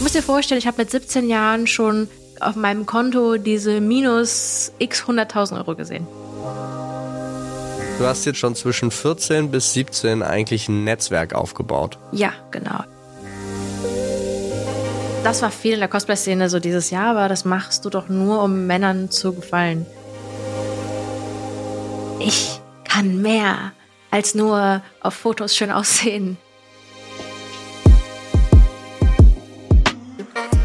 [0.00, 2.08] Du musst dir vorstellen, ich habe mit 17 Jahren schon
[2.40, 6.06] auf meinem Konto diese minus x 100.000 Euro gesehen.
[7.98, 11.98] Du hast jetzt schon zwischen 14 bis 17 eigentlich ein Netzwerk aufgebaut.
[12.12, 12.82] Ja, genau.
[15.22, 18.42] Das war viel in der Cosplay-Szene so dieses Jahr, aber das machst du doch nur,
[18.42, 19.84] um Männern zu gefallen.
[22.20, 23.72] Ich kann mehr
[24.10, 26.38] als nur auf Fotos schön aussehen.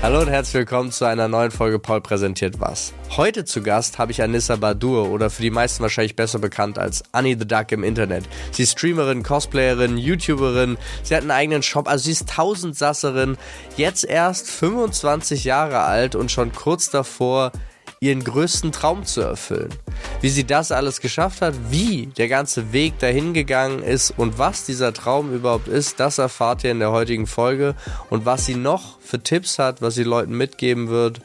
[0.05, 2.94] Hallo und herzlich willkommen zu einer neuen Folge Paul präsentiert was.
[3.18, 7.04] Heute zu Gast habe ich Anissa Badur oder für die meisten wahrscheinlich besser bekannt als
[7.12, 8.26] Annie the Duck im Internet.
[8.52, 13.36] Sie ist Streamerin, Cosplayerin, YouTuberin, sie hat einen eigenen Shop, also sie ist Tausendsasserin,
[13.77, 17.52] jetzt erst 25 Jahre alt und schon kurz davor
[18.05, 19.73] ihren größten Traum zu erfüllen.
[20.22, 24.66] Wie sie das alles geschafft hat, wie der ganze Weg dahin gegangen ist und was
[24.66, 27.76] dieser Traum überhaupt ist, das erfahrt ihr in der heutigen Folge.
[28.10, 31.22] Und was sie noch für Tipps hat, was sie Leuten mitgeben wird,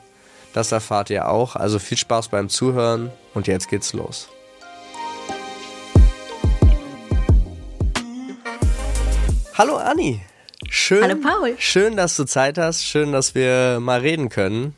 [0.55, 1.55] das erfahrt ihr auch.
[1.55, 4.29] Also viel Spaß beim Zuhören und jetzt geht's los.
[9.55, 10.23] Hallo Anni.
[10.71, 11.55] Schön, Hallo Paul.
[11.59, 12.85] Schön, dass du Zeit hast.
[12.85, 14.75] Schön, dass wir mal reden können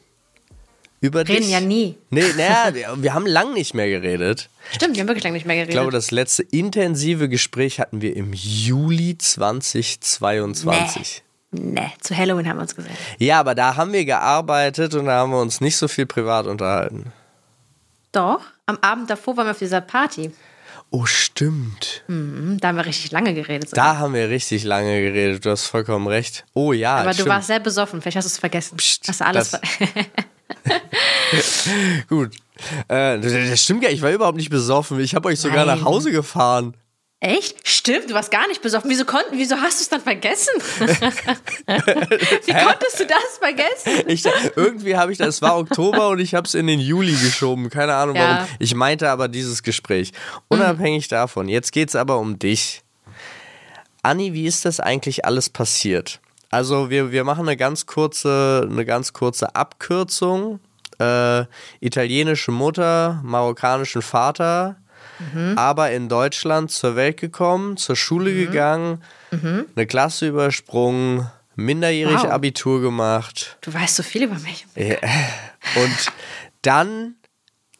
[1.02, 1.50] über Reden dich.
[1.50, 1.96] ja nie.
[2.10, 4.48] Nee, naja, wir, haben lang nicht mehr geredet.
[4.74, 5.74] Stimmt, wir haben wirklich lange nicht mehr geredet.
[5.74, 11.22] Ich glaube, das letzte intensive Gespräch hatten wir im Juli 2022.
[11.50, 12.96] nee, zu Halloween haben wir uns gesehen.
[13.18, 16.46] Ja, aber da haben wir gearbeitet und da haben wir uns nicht so viel privat
[16.46, 17.12] unterhalten.
[18.12, 20.30] Doch, am Abend davor waren wir auf dieser Party.
[20.90, 22.02] Oh, stimmt.
[22.06, 23.70] Mhm, da haben wir richtig lange geredet.
[23.72, 25.44] Da haben wir richtig lange geredet.
[25.44, 26.44] Du hast vollkommen recht.
[26.52, 27.28] Oh ja, Aber stimmt.
[27.28, 28.02] du warst sehr besoffen.
[28.02, 28.76] Vielleicht hast du es vergessen.
[28.76, 29.88] Psst, hast du alles das- ver
[32.08, 32.30] Gut.
[32.88, 35.00] Äh, das stimmt ja, ich war überhaupt nicht besoffen.
[35.00, 35.78] Ich habe euch sogar Nein.
[35.78, 36.76] nach Hause gefahren.
[37.20, 37.68] Echt?
[37.68, 38.90] Stimmt, du warst gar nicht besoffen.
[38.90, 40.50] Wieso, konnten, wieso hast du es dann vergessen?
[40.80, 44.08] Wie konntest du das vergessen?
[44.08, 44.24] Ich,
[44.56, 47.70] irgendwie habe ich das, es war Oktober und ich habe es in den Juli geschoben.
[47.70, 48.38] Keine Ahnung Ja.
[48.38, 48.46] warum.
[48.58, 50.10] Ich meinte aber dieses Gespräch.
[50.48, 51.48] Unabhängig davon.
[51.48, 52.82] Jetzt geht es aber um dich.
[54.02, 56.20] Anni, wie ist das eigentlich alles passiert?
[56.52, 60.60] Also wir, wir machen eine ganz kurze, eine ganz kurze Abkürzung.
[61.00, 61.46] Äh,
[61.80, 64.76] italienische Mutter, marokkanischen Vater,
[65.56, 72.30] aber in Deutschland zur Welt gekommen, zur Schule gegangen, eine Klasse übersprungen, minderjährig Wow.
[72.30, 73.56] Abitur gemacht.
[73.62, 74.66] Du weißt so viel über mich.
[74.74, 74.96] Ja.
[75.76, 76.12] Und
[76.62, 77.14] dann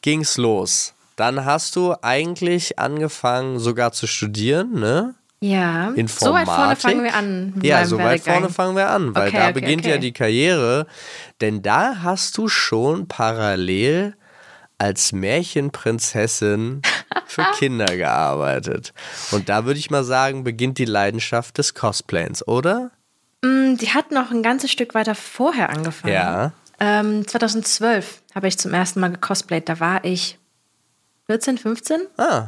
[0.01, 0.93] ging's los.
[1.15, 5.15] Dann hast du eigentlich angefangen, sogar zu studieren, ne?
[5.43, 5.89] Ja.
[5.89, 6.47] So Informatik.
[6.47, 7.53] weit vorne fangen wir an.
[7.63, 9.89] Ja, so weit vorne fangen wir an, weil Okay, da okay, beginnt okay.
[9.91, 10.87] ja die Karriere.
[11.41, 14.15] Denn da hast du schon parallel
[14.77, 16.81] als Märchenprinzessin
[17.25, 18.93] für Kinder gearbeitet.
[19.31, 22.91] Und da würde ich mal sagen, beginnt die Leidenschaft des Cosplayens, oder?
[23.41, 26.13] Mm, Die hat noch ein ganzes Stück weiter vorher angefangen.
[26.13, 26.53] Ja.
[26.79, 29.67] Ähm, 2012 habe ich zum ersten Mal gecosplayt.
[29.67, 30.37] Da war ich
[31.27, 32.01] 14, 15.
[32.17, 32.47] Ah,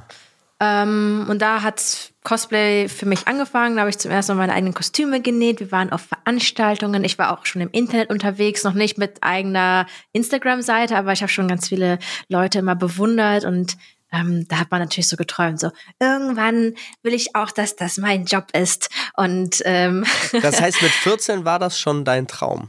[0.59, 3.75] Ähm, und da hat Cosplay für mich angefangen.
[3.75, 5.59] Da habe ich zum ersten Mal meine eigenen Kostüme genäht.
[5.59, 7.03] Wir waren auf Veranstaltungen.
[7.03, 11.31] Ich war auch schon im Internet unterwegs, noch nicht mit eigener Instagram-Seite, aber ich habe
[11.31, 11.99] schon ganz viele
[12.29, 13.75] Leute immer bewundert und
[14.11, 18.25] ähm, da hat man natürlich so geträumt, so irgendwann will ich auch, dass das mein
[18.25, 18.89] Job ist.
[19.15, 20.05] Und ähm,
[20.41, 22.67] das heißt, mit 14 war das schon dein Traum.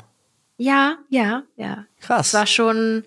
[0.59, 1.85] ja, ja, ja.
[2.01, 2.29] Krass.
[2.29, 3.05] Es war schon,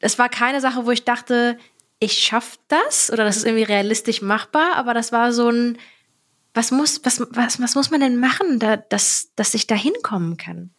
[0.00, 1.58] es war keine Sache, wo ich dachte,
[2.00, 5.78] ich schaff das oder das ist irgendwie realistisch machbar, aber das war so ein,
[6.54, 10.36] was muss, was, was, was muss man denn machen, da, dass, dass ich da hinkommen
[10.36, 10.70] kann?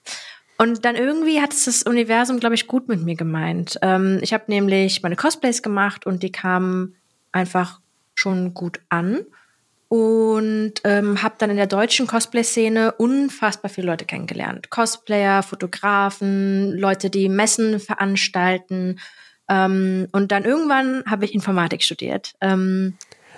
[0.58, 3.80] Und dann irgendwie hat es das Universum, glaube ich, gut mit mir gemeint.
[3.82, 6.96] Ähm, ich habe nämlich meine Cosplays gemacht und die kamen
[7.32, 7.80] einfach
[8.14, 9.26] schon gut an.
[9.88, 14.70] Und ähm, habe dann in der deutschen Cosplay-Szene unfassbar viele Leute kennengelernt.
[14.70, 19.00] Cosplayer, Fotografen, Leute, die Messen veranstalten.
[19.50, 22.34] Ähm, und dann irgendwann habe ich Informatik studiert.
[22.40, 22.96] Ähm,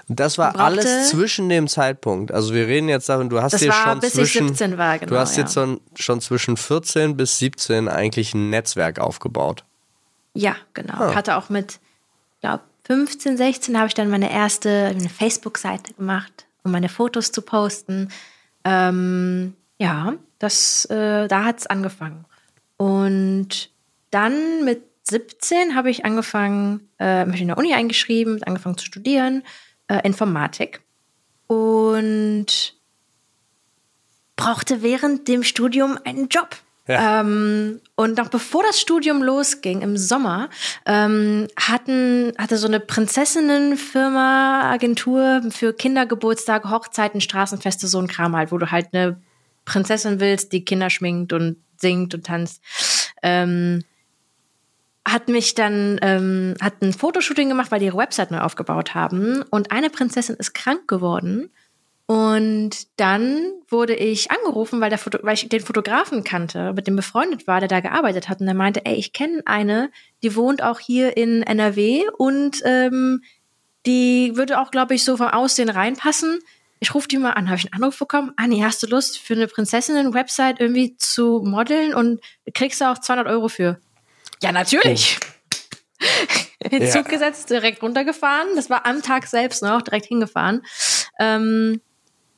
[0.07, 2.31] das war brauchte- alles zwischen dem Zeitpunkt.
[2.31, 5.09] Also wir reden jetzt davon, du hast dir schon bis ich zwischen 17 war, genau,
[5.09, 5.63] du hast jetzt ja.
[5.63, 9.63] schon, schon zwischen 14 bis 17 eigentlich ein Netzwerk aufgebaut.
[10.33, 10.95] ja, genau.
[10.95, 11.15] Ah.
[11.15, 11.79] Hatte auch mit,
[12.41, 18.09] glaube 15, 16 habe ich dann meine erste Facebook-Seite gemacht, um meine Fotos zu posten.
[18.65, 22.25] Ähm, ja, das, äh, da hat es angefangen.
[22.77, 23.69] Und
[24.09, 29.43] dann mit 17 habe ich angefangen, äh, mich in der Uni eingeschrieben, angefangen zu studieren,
[29.87, 30.81] äh, Informatik.
[31.47, 32.75] Und
[34.35, 36.55] brauchte während dem Studium einen Job.
[36.87, 37.21] Ja.
[37.21, 40.49] Ähm, und noch bevor das Studium losging, im Sommer,
[40.85, 48.51] ähm, hatten, hatte so eine Prinzessinnenfirma, Agentur für Kindergeburtstage, Hochzeiten, Straßenfeste, so ein Kram halt,
[48.51, 49.21] wo du halt eine
[49.63, 52.61] Prinzessin willst, die Kinder schminkt und singt und tanzt.
[53.21, 53.83] Ähm,
[55.07, 59.43] hat mich dann, ähm, hat ein Fotoshooting gemacht, weil die ihre Website neu aufgebaut haben.
[59.49, 61.49] Und eine Prinzessin ist krank geworden.
[62.05, 66.97] Und dann wurde ich angerufen, weil, der Foto weil ich den Fotografen kannte, mit dem
[66.97, 68.41] befreundet war, der da gearbeitet hat.
[68.41, 73.21] Und er meinte, ey, ich kenne eine, die wohnt auch hier in NRW und ähm,
[73.85, 76.39] die würde auch, glaube ich, so vom Aussehen reinpassen.
[76.79, 77.47] Ich rufe die mal an.
[77.47, 78.33] Habe ich einen Anruf bekommen?
[78.35, 82.19] Anni, hast du Lust, für eine Prinzessinnen-Website irgendwie zu modeln und
[82.53, 83.79] kriegst du auch 200 Euro für?
[84.41, 85.19] Ja, natürlich.
[86.63, 86.69] Oh.
[86.69, 88.49] Den Zug gesetzt, direkt runtergefahren.
[88.55, 90.61] Das war am Tag selbst noch, direkt hingefahren.
[91.19, 91.81] Ähm,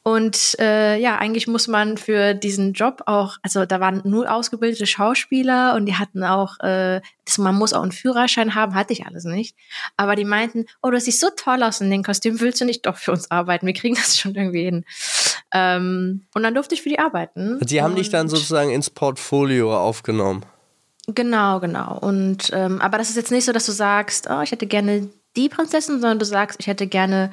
[0.04, 4.86] und äh, ja, eigentlich muss man für diesen Job auch, also da waren nur ausgebildete
[4.86, 9.06] Schauspieler und die hatten auch, äh, das, man muss auch einen Führerschein haben, hatte ich
[9.06, 9.56] alles nicht.
[9.96, 12.86] Aber die meinten, oh, du siehst so toll aus in dem Kostüm, willst du nicht
[12.86, 13.66] doch für uns arbeiten?
[13.66, 14.86] Wir kriegen das schon irgendwie hin.
[15.54, 17.60] Ähm, und dann durfte ich für die arbeiten.
[17.66, 20.46] Sie haben dich dann sozusagen ins Portfolio aufgenommen.
[21.08, 21.98] Genau, genau.
[21.98, 25.10] Und ähm, aber das ist jetzt nicht so, dass du sagst, oh, ich hätte gerne
[25.36, 27.32] die Prinzessin, sondern du sagst, ich hätte gerne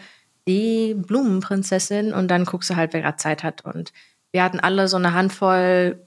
[0.49, 3.65] die Blumenprinzessin und dann guckst du halt, wer gerade Zeit hat.
[3.65, 3.93] Und
[4.33, 6.01] wir hatten alle so eine Handvoll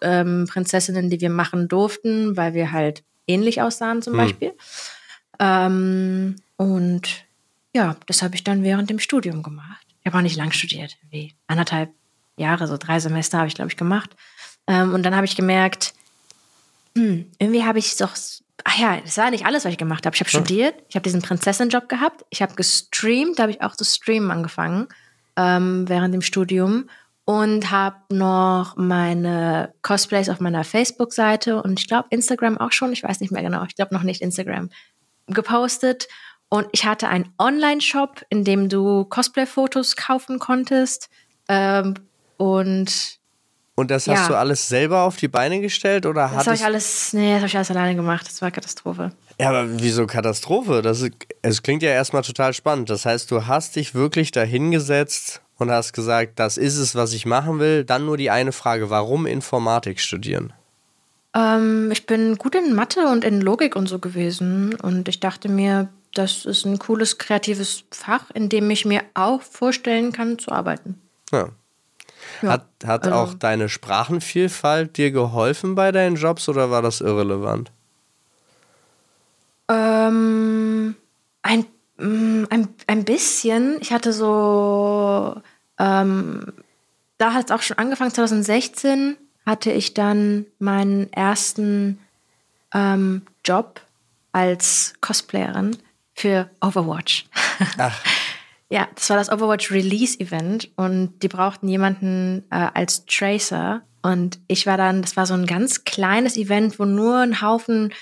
[0.00, 4.20] ähm, Prinzessinnen, die wir machen durften, weil wir halt ähnlich aussahen zum hm.
[4.20, 4.52] Beispiel.
[5.38, 7.24] Ähm, und
[7.74, 9.86] ja, das habe ich dann während dem Studium gemacht.
[10.00, 11.90] Ich habe auch nicht lang studiert, wie anderthalb
[12.36, 14.10] Jahre, so drei Semester habe ich, glaube ich, gemacht.
[14.66, 15.94] Ähm, und dann habe ich gemerkt,
[16.96, 18.16] hm, irgendwie habe ich doch
[18.64, 20.14] ach ja, das war nicht alles, was ich gemacht habe.
[20.14, 20.40] Ich habe hm.
[20.40, 24.30] studiert, ich habe diesen Prinzessin-Job gehabt, ich habe gestreamt, da habe ich auch zu streamen
[24.30, 24.88] angefangen
[25.36, 26.88] ähm, während dem Studium
[27.24, 33.02] und habe noch meine Cosplays auf meiner Facebook-Seite und ich glaube Instagram auch schon, ich
[33.02, 34.70] weiß nicht mehr genau, ich glaube noch nicht Instagram
[35.26, 36.08] gepostet.
[36.50, 41.08] Und ich hatte einen Online-Shop, in dem du Cosplay-Fotos kaufen konntest.
[41.48, 41.94] Ähm,
[42.36, 43.18] und
[43.76, 44.28] und das hast ja.
[44.28, 47.46] du alles selber auf die Beine gestellt oder Das habe ich alles, nee, das habe
[47.48, 48.26] ich alles alleine gemacht.
[48.26, 49.10] Das war Katastrophe.
[49.40, 50.80] Ja, aber wieso Katastrophe?
[50.80, 51.12] Das ist,
[51.42, 52.88] es klingt ja erstmal total spannend.
[52.88, 57.26] Das heißt, du hast dich wirklich dahingesetzt und hast gesagt, das ist es, was ich
[57.26, 57.84] machen will.
[57.84, 60.52] Dann nur die eine Frage, warum Informatik studieren?
[61.34, 65.48] Ähm, ich bin gut in Mathe und in Logik und so gewesen und ich dachte
[65.48, 70.52] mir, das ist ein cooles kreatives Fach, in dem ich mir auch vorstellen kann zu
[70.52, 71.00] arbeiten.
[71.32, 71.48] Ja,
[72.42, 77.00] ja, hat hat also, auch deine Sprachenvielfalt dir geholfen bei deinen Jobs oder war das
[77.00, 77.72] irrelevant?
[79.68, 80.94] Ähm,
[81.42, 81.66] ein,
[81.98, 83.78] mm, ein, ein bisschen.
[83.80, 85.40] Ich hatte so,
[85.78, 86.52] ähm,
[87.18, 89.16] da hat es auch schon angefangen, 2016
[89.46, 91.98] hatte ich dann meinen ersten
[92.72, 93.80] ähm, Job
[94.32, 95.76] als Cosplayerin
[96.14, 97.26] für Overwatch.
[97.78, 97.98] Ach.
[98.74, 103.82] Ja, das war das Overwatch Release Event und die brauchten jemanden äh, als Tracer.
[104.02, 107.92] Und ich war dann, das war so ein ganz kleines Event, wo nur ein Haufen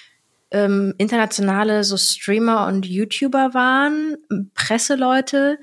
[0.51, 4.17] ähm, internationale so Streamer und YouTuber waren,
[4.55, 5.59] Presseleute,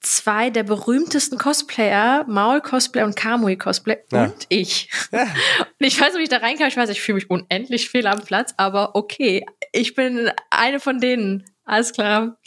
[0.00, 4.24] zwei der berühmtesten Cosplayer, Maul Cosplay und Kamui Cosplay ja.
[4.24, 4.90] und ich.
[5.12, 5.22] Ja.
[5.78, 6.66] Und ich weiß nicht, wie ich da reinkam.
[6.66, 10.98] Ich weiß, ich fühle mich unendlich fehl am Platz, aber okay, ich bin eine von
[10.98, 11.44] denen.
[11.64, 12.38] Alles klar.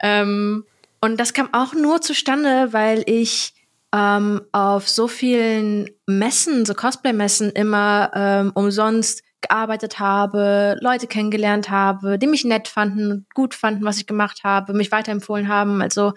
[0.00, 0.64] Ähm,
[1.02, 3.54] und das kam auch nur zustande, weil ich
[3.92, 12.18] ähm, auf so vielen Messen, so Cosplay-Messen, immer ähm, umsonst gearbeitet habe, Leute kennengelernt habe,
[12.18, 15.82] die mich nett fanden, gut fanden, was ich gemacht habe, mich weiterempfohlen haben.
[15.82, 16.12] Also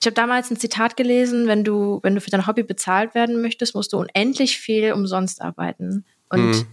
[0.00, 3.42] ich habe damals ein Zitat gelesen, wenn du, wenn du für dein Hobby bezahlt werden
[3.42, 6.04] möchtest, musst du unendlich viel umsonst arbeiten.
[6.28, 6.66] Und mhm.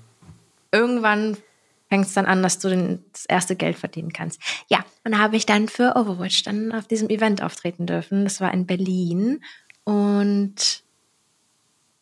[0.72, 1.38] irgendwann
[1.90, 4.40] fängt es dann an, dass du den, das erste Geld verdienen kannst.
[4.68, 8.24] Ja, und da habe ich dann für Overwatch dann auf diesem Event auftreten dürfen.
[8.24, 9.44] Das war in Berlin.
[9.84, 10.84] Und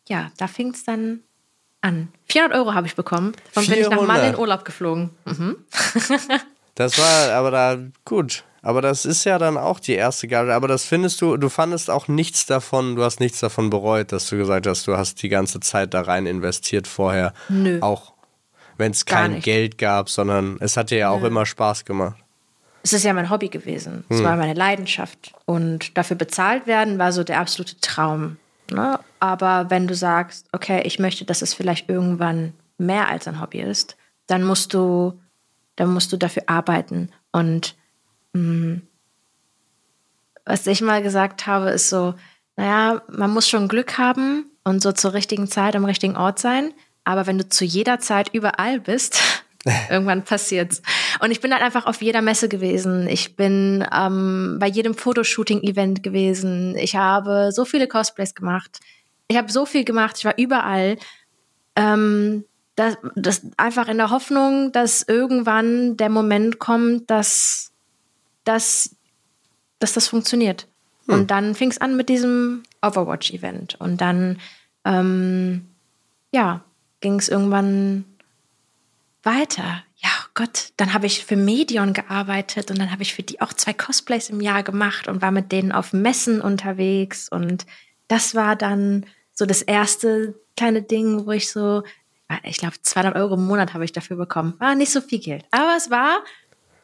[0.08, 1.22] ja, da fing es dann
[1.82, 2.10] an.
[2.26, 3.34] 400 Euro habe ich bekommen.
[3.56, 3.70] Und 400.
[3.70, 5.12] bin ich nach Malle in Urlaub geflogen.
[5.26, 5.56] Mhm.
[6.76, 8.44] das war aber da gut.
[8.62, 10.54] Aber das ist ja dann auch die erste Gage.
[10.54, 14.28] Aber das findest du, du fandest auch nichts davon, du hast nichts davon bereut, dass
[14.28, 17.34] du gesagt hast, du hast die ganze Zeit da rein investiert vorher.
[17.48, 17.80] Nö.
[17.80, 18.17] Auch
[18.78, 21.28] wenn es kein Geld gab, sondern es hat dir ja auch ja.
[21.28, 22.18] immer Spaß gemacht.
[22.84, 24.06] Es ist ja mein Hobby gewesen.
[24.10, 24.26] Es hm.
[24.26, 25.34] war meine Leidenschaft.
[25.46, 28.38] Und dafür bezahlt werden war so der absolute Traum.
[28.72, 29.00] Ne?
[29.20, 33.60] Aber wenn du sagst, okay, ich möchte, dass es vielleicht irgendwann mehr als ein Hobby
[33.60, 35.20] ist, dann musst du,
[35.76, 37.10] dann musst du dafür arbeiten.
[37.32, 37.76] Und
[38.34, 38.82] mh, hm,
[40.46, 42.14] was ich mal gesagt habe, ist so,
[42.56, 46.74] naja, man muss schon Glück haben und so zur richtigen Zeit am richtigen Ort sein.
[47.08, 49.20] Aber wenn du zu jeder Zeit überall bist,
[49.90, 50.82] irgendwann passiert's.
[51.22, 53.08] Und ich bin halt einfach auf jeder Messe gewesen.
[53.08, 56.76] Ich bin ähm, bei jedem Fotoshooting-Event gewesen.
[56.76, 58.82] Ich habe so viele Cosplays gemacht.
[59.30, 60.18] Ich habe so viel gemacht.
[60.18, 60.98] Ich war überall.
[61.78, 62.44] ähm,
[62.76, 67.72] das, das einfach in der Hoffnung, dass irgendwann der Moment kommt, dass,
[68.44, 68.96] dass,
[69.80, 70.68] dass das funktioniert.
[71.08, 71.16] Hm.
[71.16, 73.78] Und dann fing es an mit diesem Overwatch-Event.
[73.80, 74.40] Und dann,
[74.86, 75.66] ähm,
[76.32, 76.66] ja,
[77.02, 78.06] ging es irgendwann
[79.24, 79.84] weiter.
[79.98, 83.42] Ja, oh Gott, dann habe ich für Medion gearbeitet und dann habe ich für die
[83.42, 87.30] auch zwei Cosplays im Jahr gemacht und war mit denen auf Messen unterwegs.
[87.30, 87.66] Und
[88.08, 91.84] das war dann so das erste kleine Ding, wo ich so,
[92.44, 94.54] ich glaube, 200 Euro im Monat habe ich dafür bekommen.
[94.60, 96.24] War nicht so viel Geld, aber es war,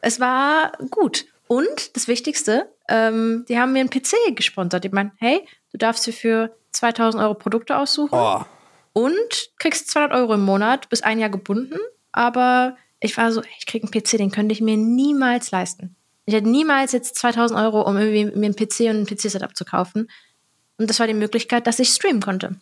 [0.00, 1.26] es war gut.
[1.46, 4.84] Und das Wichtigste, ähm, die haben mir einen PC gesponsert.
[4.84, 8.44] Die meinen, hey, du darfst dir für 2000 Euro Produkte aussuchen oh.
[8.94, 11.76] Und kriegst 200 Euro im Monat, bis ein Jahr gebunden.
[12.12, 15.94] Aber ich war so, ich kriege einen PC, den könnte ich mir niemals leisten.
[16.24, 19.66] Ich hätte niemals jetzt 2000 Euro, um irgendwie mir einen PC und ein PC-Setup zu
[19.66, 20.08] kaufen.
[20.78, 22.56] Und das war die Möglichkeit, dass ich streamen konnte.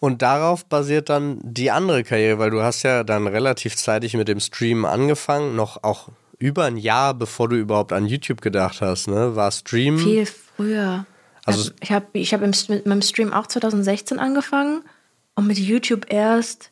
[0.00, 4.26] Und darauf basiert dann die andere Karriere, weil du hast ja dann relativ zeitig mit
[4.26, 6.08] dem Streamen angefangen, noch auch
[6.38, 9.36] über ein Jahr, bevor du überhaupt an YouTube gedacht hast, ne?
[9.36, 9.98] War Stream?
[9.98, 11.06] Viel früher.
[11.44, 14.82] Also ich habe ich hab mit meinem Stream auch 2016 angefangen
[15.34, 16.70] und mit YouTube erst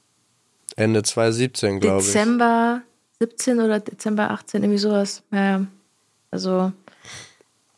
[0.76, 2.06] Ende 2017, glaube ich.
[2.06, 2.82] Dezember
[3.18, 5.22] 17 oder Dezember 18, irgendwie sowas.
[5.30, 5.66] Ja,
[6.30, 6.72] also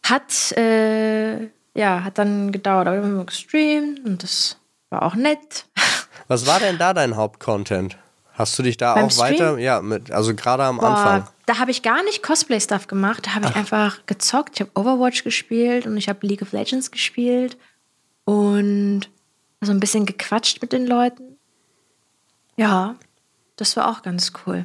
[0.02, 4.56] hat äh, ja hat dann gedauert, aber wir haben gestreamt und das
[4.90, 5.66] war auch nett.
[6.28, 7.98] Was war denn da dein Hauptcontent?
[8.32, 9.34] Hast du dich da Beim auch Stream?
[9.34, 11.28] weiter, ja, mit, also gerade am Boah, Anfang?
[11.46, 13.26] Da habe ich gar nicht Cosplay-Stuff gemacht.
[13.26, 14.54] Da habe ich einfach gezockt.
[14.54, 17.56] Ich habe Overwatch gespielt und ich habe League of Legends gespielt
[18.24, 19.08] und
[19.64, 21.36] so ein bisschen gequatscht mit den Leuten.
[22.56, 22.96] Ja,
[23.56, 24.64] das war auch ganz cool.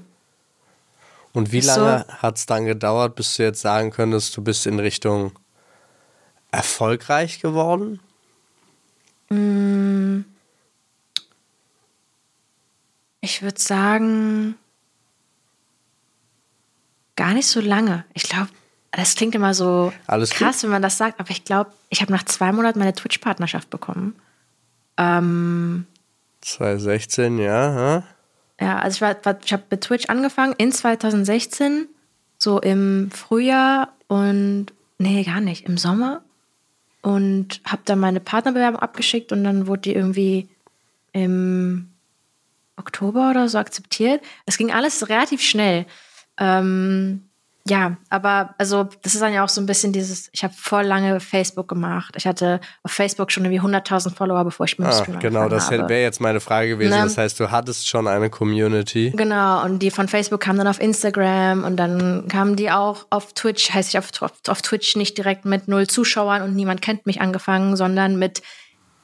[1.33, 4.65] Und wie lange so, hat es dann gedauert, bis du jetzt sagen könntest, du bist
[4.65, 5.37] in Richtung
[6.51, 7.99] erfolgreich geworden?
[9.29, 10.21] Mm.
[13.21, 14.55] Ich würde sagen,
[17.15, 18.05] gar nicht so lange.
[18.13, 18.49] Ich glaube,
[18.91, 20.63] das klingt immer so Alles krass, gut?
[20.63, 24.15] wenn man das sagt, aber ich glaube, ich habe nach zwei Monaten meine Twitch-Partnerschaft bekommen.
[24.99, 25.87] Ähm,
[26.41, 27.73] 2016, ja.
[27.73, 28.03] Ha?
[28.59, 31.87] Ja, also ich, war, ich habe mit Twitch angefangen in 2016,
[32.37, 36.21] so im Frühjahr und nee, gar nicht, im Sommer
[37.01, 40.49] und habe dann meine Partnerbewerbung abgeschickt und dann wurde die irgendwie
[41.13, 41.89] im
[42.75, 44.21] Oktober oder so akzeptiert.
[44.45, 45.85] Es ging alles relativ schnell.
[46.37, 47.28] Ähm,
[47.69, 50.83] ja, aber also das ist dann ja auch so ein bisschen dieses, ich habe voll
[50.83, 52.15] lange Facebook gemacht.
[52.17, 56.01] Ich hatte auf Facebook schon irgendwie 100.000 Follower, bevor ich mit ah, Genau, das wäre
[56.01, 56.97] jetzt meine Frage gewesen.
[56.97, 57.03] Ne?
[57.03, 59.13] Das heißt, du hattest schon eine Community.
[59.15, 63.33] Genau, und die von Facebook kamen dann auf Instagram und dann kamen die auch auf
[63.33, 63.71] Twitch.
[63.71, 67.21] Heißt ich auf, auf, auf Twitch nicht direkt mit null Zuschauern und niemand kennt mich
[67.21, 68.41] angefangen, sondern mit,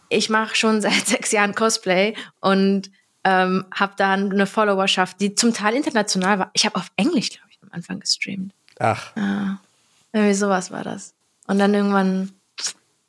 [0.10, 2.90] ich mache schon seit sechs Jahren Cosplay und
[3.26, 6.52] ähm, habe dann eine Followerschaft, die zum Teil international war.
[6.54, 8.54] Ich habe auf Englisch, glaube am Anfang gestreamt.
[8.80, 9.16] Ach.
[9.16, 9.60] Ja,
[10.14, 11.14] irgendwie sowas war das.
[11.48, 12.32] Und dann irgendwann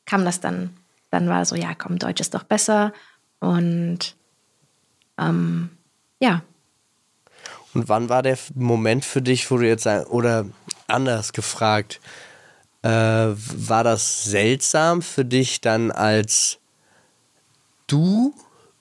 [0.05, 0.75] kam das dann,
[1.09, 2.93] dann war so, ja, komm, Deutsch ist doch besser.
[3.39, 4.15] Und
[5.17, 5.69] ähm,
[6.19, 6.41] ja.
[7.73, 10.45] Und wann war der Moment für dich, wo du jetzt, oder
[10.87, 11.99] anders gefragt,
[12.81, 16.59] äh, war das seltsam für dich dann als
[17.87, 18.33] du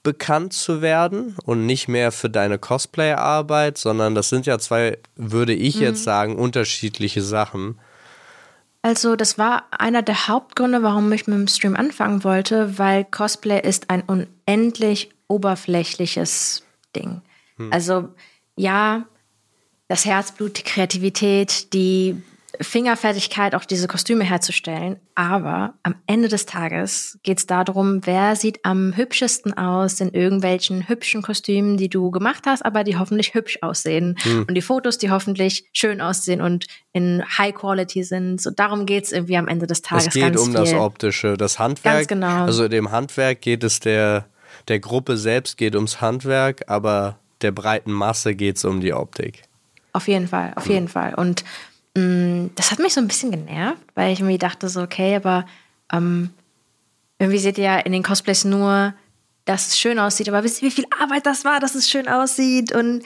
[0.06, 5.52] bekannt zu werden und nicht mehr für deine Cosplay-Arbeit, sondern das sind ja zwei, würde
[5.52, 5.82] ich mhm.
[5.82, 7.80] jetzt sagen, unterschiedliche Sachen.
[8.82, 13.60] Also das war einer der Hauptgründe, warum ich mit dem Stream anfangen wollte, weil Cosplay
[13.60, 16.62] ist ein unendlich oberflächliches
[16.94, 17.20] Ding.
[17.56, 17.72] Hm.
[17.72, 18.10] Also
[18.54, 19.06] ja,
[19.88, 22.22] das Herzblut, die Kreativität, die
[22.60, 24.96] Fingerfertigkeit, auch diese Kostüme herzustellen.
[25.14, 30.88] Aber am Ende des Tages geht es darum, wer sieht am hübschesten aus in irgendwelchen
[30.88, 34.16] hübschen Kostümen, die du gemacht hast, aber die hoffentlich hübsch aussehen.
[34.22, 34.44] Hm.
[34.48, 38.40] Und die Fotos, die hoffentlich schön aussehen und in High Quality sind.
[38.40, 40.08] So darum geht es irgendwie am Ende des Tages.
[40.08, 40.54] Es geht um viel.
[40.54, 41.96] das Optische, das Handwerk.
[41.96, 42.44] Ganz genau.
[42.44, 44.26] Also dem Handwerk geht es der,
[44.68, 49.42] der Gruppe selbst geht ums Handwerk, aber der breiten Masse geht es um die Optik.
[49.92, 50.72] Auf jeden Fall, auf hm.
[50.72, 51.14] jeden Fall.
[51.14, 51.42] Und
[51.96, 55.46] das hat mich so ein bisschen genervt, weil ich mir dachte so, okay, aber
[55.90, 56.30] ähm,
[57.18, 58.92] irgendwie seht ihr ja in den Cosplays nur,
[59.46, 62.06] dass es schön aussieht, aber wisst ihr, wie viel Arbeit das war, dass es schön
[62.06, 63.02] aussieht und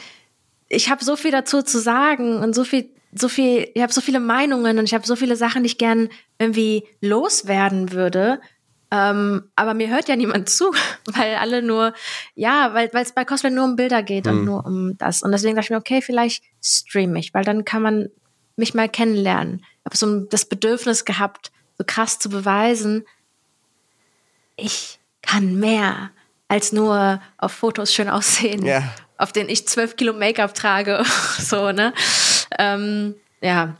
[0.68, 4.00] ich habe so viel dazu zu sagen und so viel, so viel, ich habe so
[4.00, 8.40] viele Meinungen und ich habe so viele Sachen, die ich gern irgendwie loswerden würde.
[8.92, 10.72] Ähm, aber mir hört ja niemand zu,
[11.06, 11.92] weil alle nur,
[12.34, 14.38] ja, weil es bei Cosplay nur um Bilder geht hm.
[14.38, 15.22] und nur um das.
[15.22, 18.08] Und deswegen dachte ich mir, okay, vielleicht stream ich, weil dann kann man
[18.60, 19.64] mich mal kennenlernen.
[19.80, 23.04] Ich habe so das Bedürfnis gehabt, so krass zu beweisen,
[24.56, 26.10] ich kann mehr
[26.48, 28.82] als nur auf Fotos schön aussehen, Ja.
[29.16, 31.02] auf denen ich zwölf Kilo Make-up trage.
[31.38, 31.92] so, ne?
[32.58, 33.76] Ähm, ja,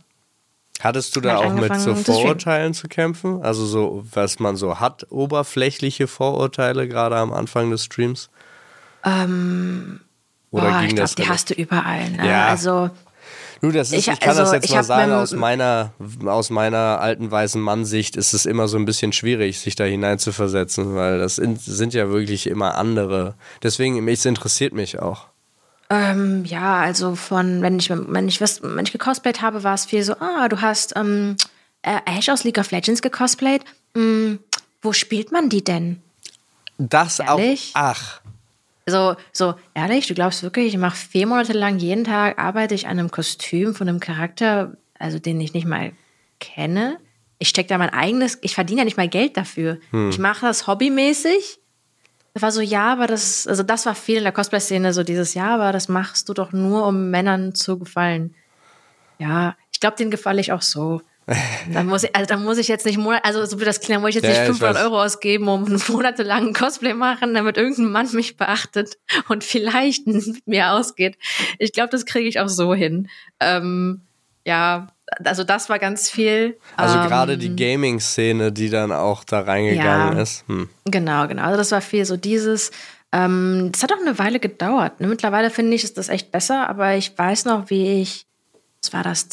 [0.83, 1.95] Hattest du da auch mit so.
[1.95, 3.43] Vorurteilen zu kämpfen?
[3.43, 8.31] Also so, was man so hat, oberflächliche Vorurteile gerade am Anfang des Streams?
[9.03, 10.09] Oder
[10.51, 12.09] boah, ging ich das glaube, die hast du überall.
[12.11, 12.27] Ne?
[12.27, 12.47] Ja.
[12.49, 12.89] Also,
[13.63, 15.93] Du, das ist, ich, Ich- kann das also, jetzt ich mal sagen, aus meiner,
[16.25, 20.95] aus meiner alten weißen Mann-Sicht ist es immer so ein bisschen schwierig, sich da hineinzuversetzen,
[20.95, 23.35] weil das in, sind ja wirklich immer andere.
[23.63, 25.27] Deswegen, es interessiert mich auch.
[25.91, 29.85] Ähm, ja, also von, wenn ich, wenn ich, was, wenn ich gecosplayt habe, war es
[29.85, 31.37] viel so, ah, du hast ähm,
[31.83, 33.63] äh, Ash aus League of Legends gecosplayt.
[33.95, 34.39] Hm,
[34.83, 36.01] wo spielt man die denn?
[36.79, 37.73] Das Ehrlich?
[37.75, 37.81] auch.
[37.81, 38.20] Ach.
[38.91, 42.87] So, so, ehrlich, du glaubst wirklich, ich mache vier Monate lang jeden Tag arbeite ich
[42.87, 45.93] an einem Kostüm von einem Charakter, also den ich nicht mal
[46.41, 46.99] kenne.
[47.39, 49.79] Ich stecke da mein eigenes, ich verdiene ja nicht mal Geld dafür.
[50.11, 51.59] Ich mache das hobbymäßig.
[52.35, 55.35] Das war so, ja, aber das, also das war viel in der Cosplay-Szene, so dieses,
[55.35, 58.35] ja, aber das machst du doch nur, um Männern zu gefallen.
[59.19, 61.03] Ja, ich glaube, denen gefalle ich auch so.
[61.73, 64.01] Dann muss ich, also dann muss ich jetzt nicht Monat, also so wie das klingt,
[64.01, 64.83] muss ich jetzt Ja, nicht ja, ich 500 weiß.
[64.85, 70.47] Euro ausgeben, um einen monatelangen Cosplay machen, damit irgendein Mann mich beachtet und vielleicht mit
[70.47, 71.17] mir ausgeht.
[71.59, 73.09] Ich glaube, das kriege ich auch so hin.
[73.39, 74.03] Ähm,
[74.45, 74.89] ja,
[75.25, 76.59] also das war ganz viel.
[76.77, 80.23] Also ähm, gerade die Gaming-Szene, die dann auch da reingegangen Ja.
[80.23, 80.45] ist.
[80.49, 80.69] Hm.
[80.87, 81.43] Genau, genau.
[81.43, 82.71] Also das war viel so dieses.
[83.13, 85.01] Ähm, das hat auch eine Weile gedauert.
[85.01, 85.07] Ne?
[85.09, 88.27] Mittlerweile finde ich, ist das echt besser, aber ich weiß noch, wie ich,
[88.83, 89.29] was war das,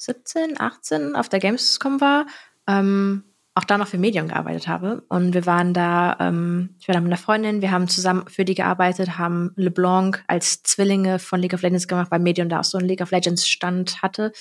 [0.00, 2.26] 2017, 18 auf der Gamescom war,
[2.66, 5.02] ähm, auch da noch für Medium gearbeitet habe.
[5.08, 8.44] Und wir waren da, ähm, ich war da mit einer Freundin, wir haben zusammen für
[8.44, 12.64] die gearbeitet, haben LeBlanc als Zwillinge von League of Legends gemacht, weil Medium da auch
[12.64, 14.32] so einen League of Legends Stand hatte.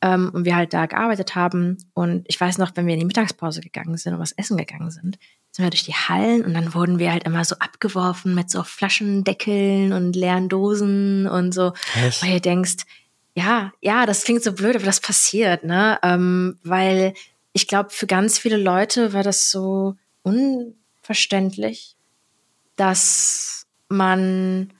[0.00, 1.78] Ähm, und wir halt da gearbeitet haben.
[1.94, 4.90] Und ich weiß noch, wenn wir in die Mittagspause gegangen sind und was essen gegangen
[4.90, 5.18] sind,
[5.50, 8.62] sind wir durch die Hallen und dann wurden wir halt immer so abgeworfen mit so
[8.62, 11.72] Flaschendeckeln und leeren Dosen und so.
[12.02, 12.22] Was?
[12.22, 12.84] Weil ihr denkst,
[13.34, 15.98] ja, ja, das klingt so blöd, aber das passiert, ne?
[16.02, 17.14] Ähm, weil
[17.52, 21.96] ich glaube, für ganz viele Leute war das so unverständlich,
[22.76, 24.70] dass man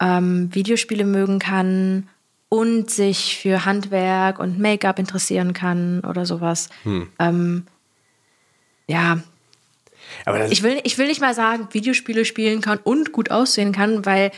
[0.00, 2.08] ähm, Videospiele mögen kann
[2.48, 6.68] und sich für Handwerk und Make-up interessieren kann oder sowas.
[7.18, 7.66] Ähm,
[8.88, 9.20] ja,
[10.24, 14.04] Aber ich will, ich will nicht mal sagen, Videospiele spielen kann und gut aussehen kann,
[14.04, 14.32] weil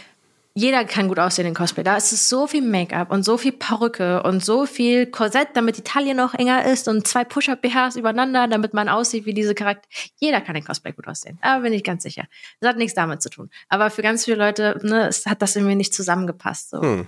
[0.55, 1.83] jeder kann gut aussehen in Cosplay.
[1.83, 5.79] Da ist es so viel Make-up und so viel Perücke und so viel Korsett, damit
[5.79, 9.88] die Taille noch enger ist und zwei Push-Up-BHs übereinander, damit man aussieht wie diese Charakter.
[10.21, 11.38] Jeder kann in Cosplay gut aussehen.
[11.41, 12.25] Aber bin ich ganz sicher.
[12.61, 13.51] Das hat nichts damit zu tun.
[13.69, 16.71] Aber für ganz viele Leute, ne, hat das irgendwie nicht zusammengepasst.
[16.71, 16.83] So.
[16.83, 17.07] hm,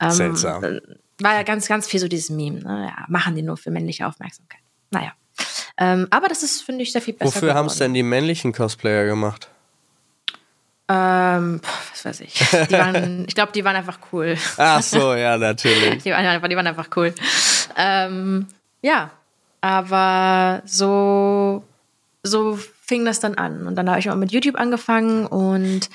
[0.00, 0.62] Ähm, seltsam.
[0.62, 0.80] äh,
[1.20, 2.60] War ja ganz, ganz viel so dieses Meme.
[2.60, 2.92] Ne?
[2.94, 4.60] Ja, machen die nur für männliche Aufmerksamkeit.
[4.90, 5.12] Naja.
[5.78, 7.34] Ähm, aber das ist, finde ich, sehr viel besser.
[7.34, 9.48] wofür haben es denn die männlichen Cosplayer gemacht?
[10.94, 12.34] Ähm, was weiß ich.
[12.34, 14.36] Die waren, ich glaube, die waren einfach cool.
[14.58, 16.02] Ach so, ja, natürlich.
[16.04, 17.14] Die waren, einfach- die waren einfach cool.
[17.76, 18.46] Ähm,
[18.82, 19.10] ja,
[19.60, 21.64] aber so,
[22.22, 23.66] so fing das dann an.
[23.66, 25.88] Und dann habe ich auch mit YouTube angefangen und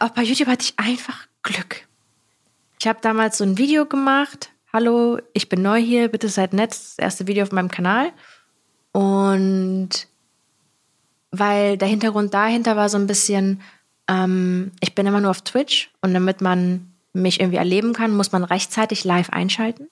[0.00, 1.86] auch bei YouTube hatte ich einfach Glück.
[2.80, 4.50] Ich habe damals so ein Video gemacht.
[4.72, 6.70] Hallo, ich bin neu hier, bitte seid nett.
[6.70, 8.12] Das erste Video auf meinem Kanal.
[8.92, 10.06] Und
[11.38, 13.60] weil der Hintergrund dahinter war so ein bisschen,
[14.08, 18.32] ähm, ich bin immer nur auf Twitch und damit man mich irgendwie erleben kann, muss
[18.32, 19.88] man rechtzeitig live einschalten.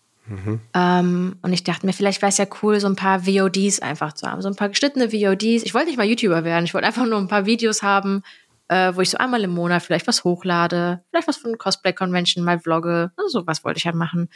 [0.74, 4.12] Ähm, und ich dachte mir, vielleicht wäre es ja cool, so ein paar VODs einfach
[4.14, 4.40] zu haben.
[4.40, 5.64] So ein paar geschnittene VODs.
[5.64, 6.64] Ich wollte nicht mal YouTuber werden.
[6.64, 8.22] Ich wollte einfach nur ein paar Videos haben,
[8.68, 12.44] äh, wo ich so einmal im Monat vielleicht was hochlade, vielleicht was von Cosplay Convention
[12.44, 13.12] mal vlogge.
[13.16, 14.28] Also sowas wollte ich halt machen.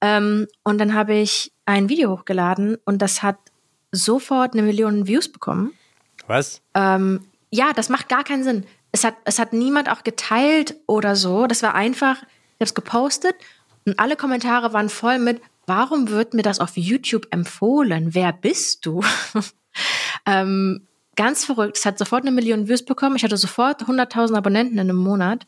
[0.00, 3.36] Ähm, und dann habe ich ein Video hochgeladen und das hat
[3.92, 5.72] sofort eine Million Views bekommen.
[6.26, 6.62] Was?
[6.74, 8.66] Ähm, ja, das macht gar keinen Sinn.
[8.92, 11.46] Es hat, es hat niemand auch geteilt oder so.
[11.46, 13.34] Das war einfach, ich habe es gepostet
[13.86, 18.14] und alle Kommentare waren voll mit, warum wird mir das auf YouTube empfohlen?
[18.14, 19.02] Wer bist du?
[20.26, 21.76] ähm, ganz verrückt.
[21.76, 23.16] Es hat sofort eine Million Views bekommen.
[23.16, 25.46] Ich hatte sofort 100.000 Abonnenten in einem Monat.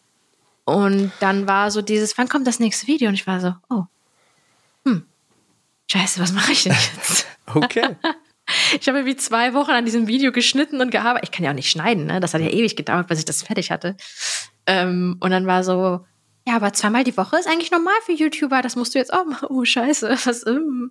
[0.65, 3.09] Und dann war so dieses, wann kommt das nächste Video?
[3.09, 3.85] Und ich war so, oh,
[4.85, 5.07] hm,
[5.91, 7.27] scheiße, was mache ich denn jetzt?
[7.47, 7.97] Okay.
[8.81, 11.29] Ich habe irgendwie zwei Wochen an diesem Video geschnitten und gearbeitet.
[11.29, 12.21] Ich kann ja auch nicht schneiden, ne?
[12.21, 13.97] Das hat ja ewig gedauert, bis ich das fertig hatte.
[14.67, 16.05] Ähm, und dann war so,
[16.47, 18.63] ja, aber zweimal die Woche ist eigentlich normal für YouTuber.
[18.63, 19.49] Das musst du jetzt auch machen.
[19.51, 20.11] Oh, scheiße.
[20.25, 20.91] Was, ähm.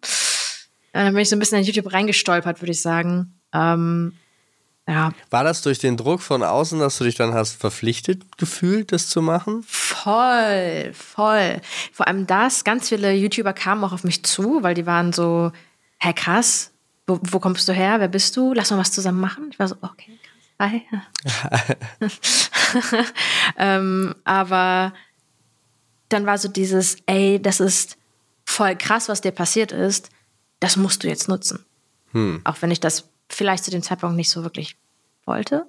[0.93, 3.39] dann bin ich so ein bisschen in YouTube reingestolpert, würde ich sagen.
[3.53, 4.13] Ähm,
[4.87, 8.91] ja, War das durch den Druck von außen, dass du dich dann hast verpflichtet gefühlt,
[8.91, 9.63] das zu machen?
[9.67, 11.61] voll, voll.
[11.91, 15.51] Vor allem das, ganz viele YouTuber kamen auch auf mich zu, weil die waren so,
[15.97, 16.71] hä, krass,
[17.07, 19.49] wo, wo kommst du her, wer bist du, lass mal was zusammen machen.
[19.51, 20.71] Ich war so, okay, krass.
[20.71, 20.81] Hi.
[23.57, 24.93] ähm, aber
[26.09, 27.97] dann war so dieses, ey, das ist
[28.45, 30.09] voll krass, was dir passiert ist.
[30.59, 31.65] Das musst du jetzt nutzen.
[32.11, 32.41] Hm.
[32.43, 34.77] Auch wenn ich das vielleicht zu dem Zeitpunkt nicht so wirklich
[35.25, 35.65] wollte.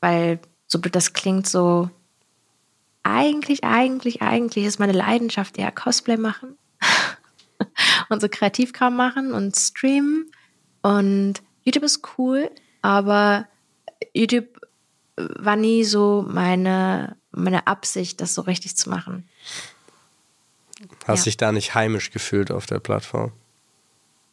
[0.00, 1.90] Weil, so blöd das klingt, so
[3.02, 6.56] eigentlich, eigentlich, eigentlich ist meine Leidenschaft eher Cosplay machen
[8.08, 10.30] und so Kreativkram machen und streamen.
[10.84, 12.50] Und YouTube ist cool,
[12.82, 13.46] aber
[14.12, 14.60] YouTube
[15.16, 19.26] war nie so meine, meine Absicht, das so richtig zu machen.
[21.06, 21.24] Hast ja.
[21.24, 23.32] dich da nicht heimisch gefühlt auf der Plattform?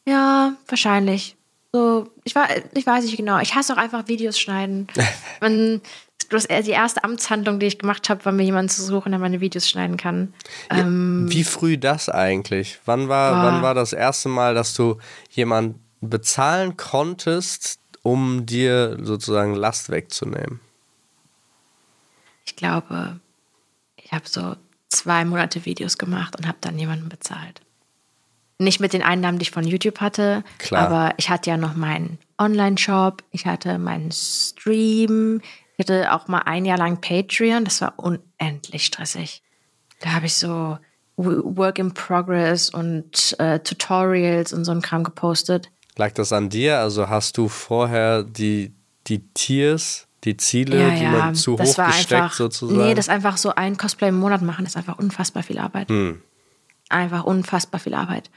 [0.04, 1.36] Ja, wahrscheinlich.
[1.72, 3.38] So, ich, war, ich weiß nicht genau.
[3.38, 4.88] Ich hasse auch einfach Videos schneiden.
[5.40, 5.80] Man,
[6.28, 9.40] das, die erste Amtshandlung, die ich gemacht habe, war mir jemanden zu suchen, der meine
[9.40, 10.34] Videos schneiden kann.
[10.70, 12.78] Ja, ähm, wie früh das eigentlich?
[12.84, 14.98] Wann war, wann war das erste Mal, dass du
[15.30, 20.60] jemanden bezahlen konntest, um dir sozusagen Last wegzunehmen?
[22.44, 23.20] Ich glaube,
[23.96, 24.56] ich habe so
[24.88, 27.62] zwei Monate Videos gemacht und habe dann jemanden bezahlt.
[28.58, 30.86] Nicht mit den Einnahmen, die ich von YouTube hatte, Klar.
[30.86, 35.40] aber ich hatte ja noch meinen Online-Shop, ich hatte meinen Stream,
[35.76, 39.42] ich hatte auch mal ein Jahr lang Patreon, das war unendlich stressig.
[40.00, 40.78] Da habe ich so
[41.16, 45.70] Work in Progress und äh, Tutorials und so ein Kram gepostet.
[45.96, 46.78] Lag das an dir?
[46.78, 48.72] Also hast du vorher die,
[49.06, 52.80] die Tiers, die Ziele, ja, die ja, man zu hoch gesteckt einfach, sozusagen?
[52.80, 55.88] Nee, das einfach so ein Cosplay im Monat machen, ist einfach unfassbar viel Arbeit.
[55.88, 56.22] Hm.
[56.88, 58.30] Einfach unfassbar viel Arbeit.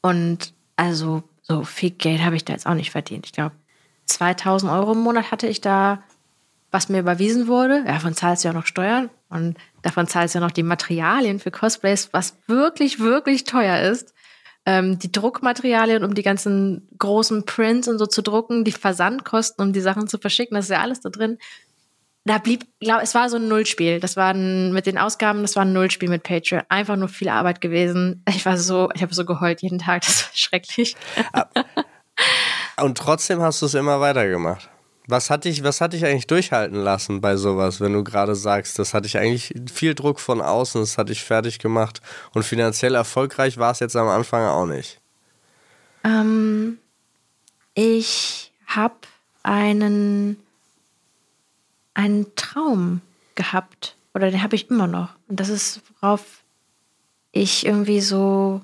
[0.00, 3.26] Und also so viel Geld habe ich da jetzt auch nicht verdient.
[3.26, 3.54] Ich glaube,
[4.06, 6.02] 2000 Euro im Monat hatte ich da,
[6.70, 7.78] was mir überwiesen wurde.
[7.86, 11.40] Ja, davon zahlst du ja noch Steuern und davon zahlst du ja noch die Materialien
[11.40, 14.14] für Cosplays, was wirklich, wirklich teuer ist
[14.66, 19.72] ähm, die Druckmaterialien, um die ganzen großen Prints und so zu drucken, die Versandkosten, um
[19.72, 21.38] die Sachen zu verschicken, das ist ja alles da drin.
[22.24, 24.00] Da blieb, glaube es war so ein Nullspiel.
[24.00, 26.64] Das war ein, mit den Ausgaben, das war ein Nullspiel mit Patreon.
[26.68, 28.24] Einfach nur viel Arbeit gewesen.
[28.28, 30.96] Ich war so, ich habe so geheult jeden Tag, das war schrecklich.
[31.32, 31.46] Ah.
[32.82, 34.68] Und trotzdem hast du es immer weitergemacht.
[35.08, 38.78] Was hat dich, was hat dich eigentlich durchhalten lassen bei sowas, wenn du gerade sagst,
[38.78, 42.00] das hatte ich eigentlich viel Druck von außen, das hatte ich fertig gemacht
[42.34, 45.00] und finanziell erfolgreich war es jetzt am Anfang auch nicht?
[46.02, 46.78] Ähm,
[47.74, 48.96] ich habe
[49.44, 50.38] einen,
[51.94, 53.00] einen Traum
[53.36, 56.42] gehabt oder den habe ich immer noch und das ist, worauf
[57.30, 58.60] ich irgendwie so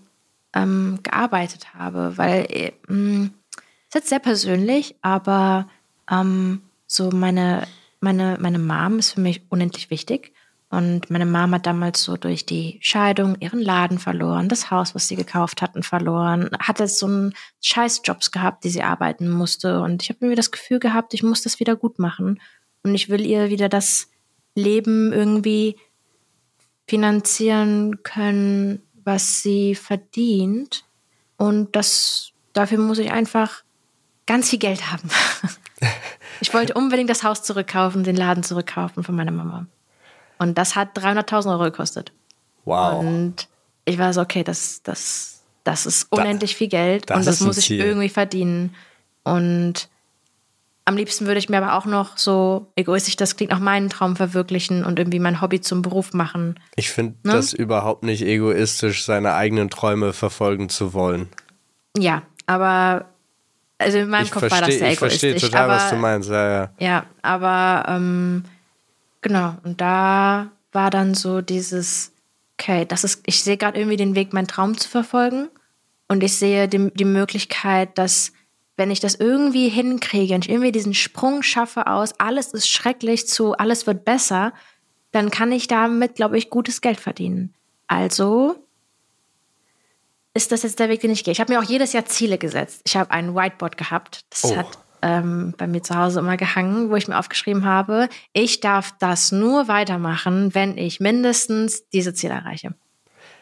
[0.55, 5.69] ähm, gearbeitet habe, weil äh, es ist jetzt sehr persönlich, aber
[6.13, 7.67] ähm, so meine,
[8.01, 10.33] meine, meine Mom ist für mich unendlich wichtig.
[10.69, 15.07] Und meine Mom hat damals so durch die Scheidung ihren Laden verloren, das Haus, was
[15.07, 19.81] sie gekauft hatten, verloren, hat jetzt so einen Scheißjobs gehabt, die sie arbeiten musste.
[19.83, 22.41] Und ich habe mir das Gefühl gehabt, ich muss das wieder gut machen.
[22.83, 24.09] Und ich will ihr wieder das
[24.55, 25.77] Leben irgendwie
[26.87, 30.85] finanzieren können, was sie verdient.
[31.37, 33.63] Und das, dafür muss ich einfach
[34.27, 35.11] ganz viel Geld haben.
[36.41, 39.67] Ich wollte unbedingt das Haus zurückkaufen, den Laden zurückkaufen von meiner Mama.
[40.39, 42.13] Und das hat 300.000 Euro gekostet.
[42.65, 43.01] Wow.
[43.01, 43.49] Und
[43.85, 47.41] ich war so, okay, das, das, das ist unendlich da, viel Geld das und das
[47.41, 47.81] muss ich Ziel.
[47.81, 48.75] irgendwie verdienen.
[49.25, 49.89] Und
[50.85, 54.17] am liebsten würde ich mir aber auch noch so egoistisch, das klingt, auch meinen Traum
[54.17, 56.59] verwirklichen und irgendwie mein Hobby zum Beruf machen.
[56.75, 57.35] Ich finde ne?
[57.35, 61.29] das überhaupt nicht egoistisch, seine eigenen Träume verfolgen zu wollen.
[61.97, 63.07] Ja, aber
[63.83, 65.23] also in meinem ich Kopf versteh, war das sehr egoistisch.
[65.23, 66.31] Ich verstehe total, aber, was du meinst.
[66.31, 66.71] Ja, ja.
[66.79, 68.45] ja aber ähm,
[69.21, 69.57] genau.
[69.65, 72.13] Und da war dann so dieses,
[72.59, 75.49] okay, das ist, ich sehe gerade irgendwie den Weg, meinen Traum zu verfolgen.
[76.09, 78.33] Und ich sehe die, die Möglichkeit, dass
[78.77, 83.29] wenn ich das irgendwie hinkriege und ich irgendwie diesen Sprung schaffe aus, alles ist schrecklich
[83.29, 84.53] zu, alles wird besser,
[85.11, 87.55] dann kann ich damit, glaube ich, gutes Geld verdienen.
[87.87, 88.57] Also
[90.35, 91.33] ist das jetzt der Weg, den ich gehe.
[91.33, 92.83] Ich habe mir auch jedes Jahr Ziele gesetzt.
[92.85, 94.25] Ich habe ein Whiteboard gehabt.
[94.31, 94.57] Das oh.
[94.57, 98.95] hat ähm, bei mir zu Hause immer gehangen, wo ich mir aufgeschrieben habe, ich darf
[98.99, 102.75] das nur weitermachen, wenn ich mindestens diese Ziele erreiche.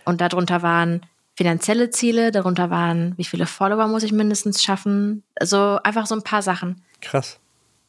[0.05, 5.23] Und darunter waren finanzielle Ziele, darunter waren, wie viele Follower muss ich mindestens schaffen.
[5.37, 6.83] Also einfach so ein paar Sachen.
[7.01, 7.39] Krass.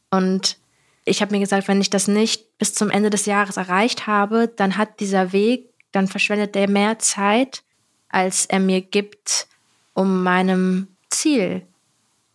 [0.09, 0.57] Und
[1.05, 4.47] ich habe mir gesagt, wenn ich das nicht bis zum Ende des Jahres erreicht habe,
[4.47, 7.63] dann hat dieser Weg, dann verschwendet der mehr Zeit,
[8.11, 9.47] als er mir gibt,
[9.93, 11.61] um meinem Ziel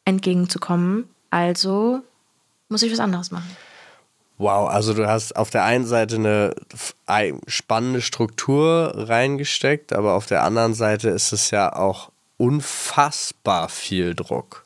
[0.04, 1.08] entgegenzukommen.
[1.30, 2.00] Also
[2.68, 3.56] muss ich was anderes machen.
[4.38, 6.54] Wow, also du hast auf der einen Seite eine
[7.46, 14.64] spannende Struktur reingesteckt, aber auf der anderen Seite ist es ja auch unfassbar viel Druck.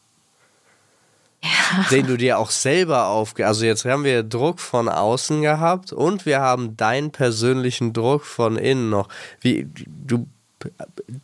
[1.43, 1.87] Ja.
[1.91, 3.47] den du dir auch selber aufge...
[3.47, 8.57] Also jetzt haben wir Druck von außen gehabt und wir haben deinen persönlichen Druck von
[8.57, 9.09] innen noch.
[9.41, 10.27] Wie du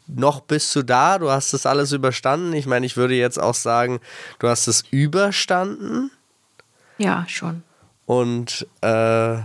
[0.07, 2.53] noch bist du da, du hast das alles überstanden.
[2.55, 4.01] Ich meine, ich würde jetzt auch sagen,
[4.39, 6.11] du hast es überstanden.
[6.99, 7.63] Ja, schon.
[8.07, 9.37] Und äh,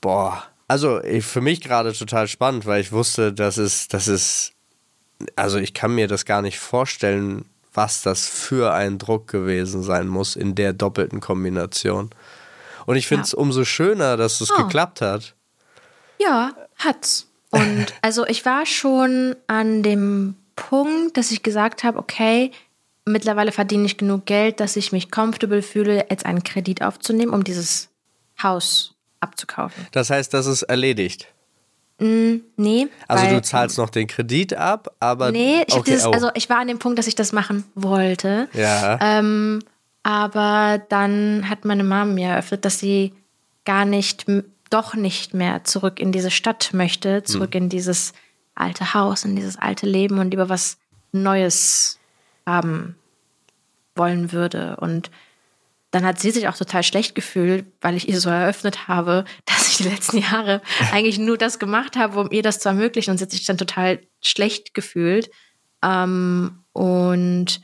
[0.00, 4.52] boah, also ich, für mich gerade total spannend, weil ich wusste, dass es, das ist,
[5.36, 10.08] also ich kann mir das gar nicht vorstellen, was das für ein Druck gewesen sein
[10.08, 12.10] muss in der doppelten Kombination.
[12.86, 13.38] Und ich finde es Ja.
[13.38, 14.56] umso schöner, dass es Oh.
[14.64, 15.34] geklappt hat.
[16.18, 17.26] Ja, hat's.
[17.50, 22.52] Und also ich war schon an dem Punkt, dass ich gesagt habe, okay,
[23.04, 27.44] mittlerweile verdiene ich genug Geld, dass ich mich comfortable fühle, jetzt einen Kredit aufzunehmen, um
[27.44, 27.88] dieses
[28.42, 29.86] Haus abzukaufen.
[29.92, 31.28] Das heißt, das ist erledigt.
[32.00, 32.88] Nee.
[33.08, 36.12] Also weil, du zahlst noch den Kredit ab, aber Nee, ich, okay, dieses, oh.
[36.12, 38.48] also ich war an dem Punkt, dass ich das machen wollte.
[38.54, 38.98] ja.
[39.02, 39.60] Ähm,
[40.02, 43.12] aber dann hat meine Mama mir eröffnet, dass sie
[43.66, 44.24] gar nicht,
[44.70, 48.12] doch nicht mehr zurück in diese Stadt möchte, zurück in dieses
[48.54, 50.78] alte Haus, in dieses alte Leben und lieber was
[51.12, 51.98] Neues
[52.46, 52.96] haben
[53.96, 54.76] wollen würde.
[54.76, 55.10] Und
[55.90, 59.68] dann hat sie sich auch total schlecht gefühlt, weil ich ihr so eröffnet habe, dass
[59.68, 63.10] ich die letzten Jahre eigentlich nur das gemacht habe, um ihr das zu ermöglichen.
[63.10, 65.30] Und sie hat sich dann total schlecht gefühlt.
[65.82, 67.60] Ähm, und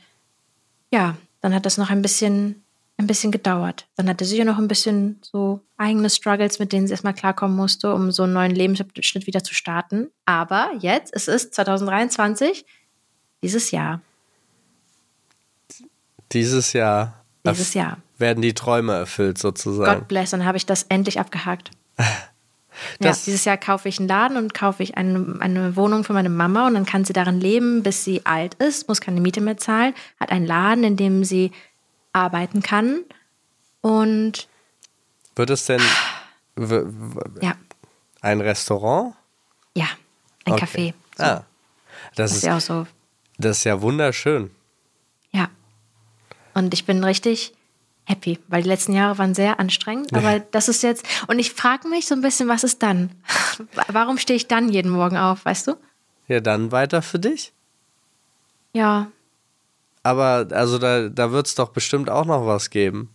[0.91, 2.63] ja, dann hat das noch ein bisschen,
[2.97, 3.87] ein bisschen gedauert.
[3.95, 7.55] Dann hatte sie ja noch ein bisschen so eigene Struggles, mit denen sie erstmal klarkommen
[7.55, 10.09] musste, um so einen neuen Lebensschnitt wieder zu starten.
[10.25, 12.65] Aber jetzt, es ist 2023,
[13.43, 14.01] dieses Jahr.
[16.31, 17.99] Dieses Jahr Dieses Jahr.
[18.17, 19.99] werden die Träume erfüllt sozusagen.
[19.99, 21.71] God bless, dann habe ich das endlich abgehakt.
[22.99, 26.29] ja, dieses Jahr kaufe ich einen Laden und kaufe ich eine, eine Wohnung für meine
[26.29, 29.57] Mama und dann kann sie darin leben, bis sie alt ist, muss keine Miete mehr
[29.57, 31.51] zahlen, hat einen Laden, in dem sie
[32.13, 33.01] arbeiten kann
[33.81, 34.47] und
[35.37, 35.81] Wird es denn
[37.41, 37.55] ja,
[38.21, 39.13] ein Restaurant?
[39.75, 39.85] ja,
[40.45, 40.65] ein Okay.
[40.65, 40.93] Café.
[41.17, 41.45] So, Ah,
[42.15, 42.87] das das ist, ist ja auch so,
[43.37, 44.51] das ist ja wunderschön.
[45.31, 45.49] ja.
[46.53, 47.53] Und ich bin richtig
[48.05, 51.87] happy, weil die letzten Jahre waren sehr anstrengend, aber das ist jetzt, und ich frage
[51.87, 53.11] mich so ein bisschen, was ist dann?
[53.89, 55.75] Warum stehe ich dann jeden Morgen auf, weißt du?
[56.27, 57.53] Ja, dann weiter für dich.
[58.73, 59.07] Ja,
[60.03, 63.11] Aber also da, da wird es doch bestimmt auch noch was geben.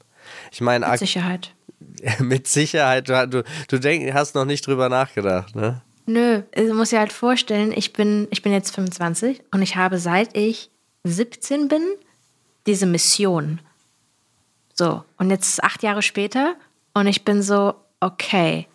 [0.52, 1.54] Ich meine, mit Sicherheit.
[2.18, 5.82] mit Sicherheit, du, du, du denk, hast noch nicht drüber nachgedacht, ne?
[6.04, 9.98] Nö, du musst dir halt vorstellen, ich bin, ich bin jetzt 25 und ich habe
[9.98, 10.70] seit ich
[11.04, 11.82] 17 bin
[12.66, 13.60] diese Mission.
[14.74, 16.56] So, und jetzt ist acht Jahre später
[16.94, 18.66] und ich bin so, okay.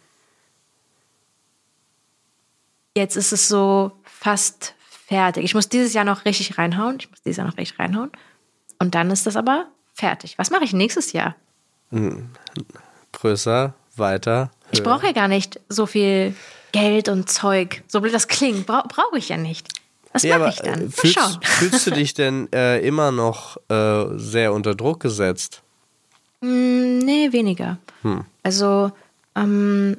[2.95, 5.43] Jetzt ist es so fast fertig.
[5.43, 6.97] Ich muss dieses Jahr noch richtig reinhauen.
[6.99, 8.11] Ich muss dieses Jahr noch richtig reinhauen.
[8.79, 10.37] Und dann ist das aber fertig.
[10.37, 11.35] Was mache ich nächstes Jahr?
[13.19, 14.51] Größer, weiter.
[14.71, 14.85] Ich höher.
[14.85, 16.35] brauche ja gar nicht so viel
[16.71, 17.83] Geld und Zeug.
[17.87, 19.67] So blöd das klingt, bra brauche ich ja nicht.
[20.13, 20.87] Was Ja, mache ich dann?
[20.87, 25.63] äh, fühlst, fühlst du dich denn äh, immer noch äh, sehr unter Druck gesetzt?
[26.41, 27.77] Mm, nee, weniger.
[28.43, 28.91] Also,
[29.35, 29.97] ähm,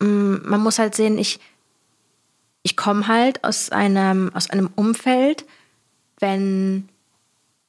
[0.00, 1.40] mm, man muss halt sehen, ich,
[2.62, 5.44] ich komme halt aus einem, aus einem Umfeld,
[6.20, 6.88] wenn,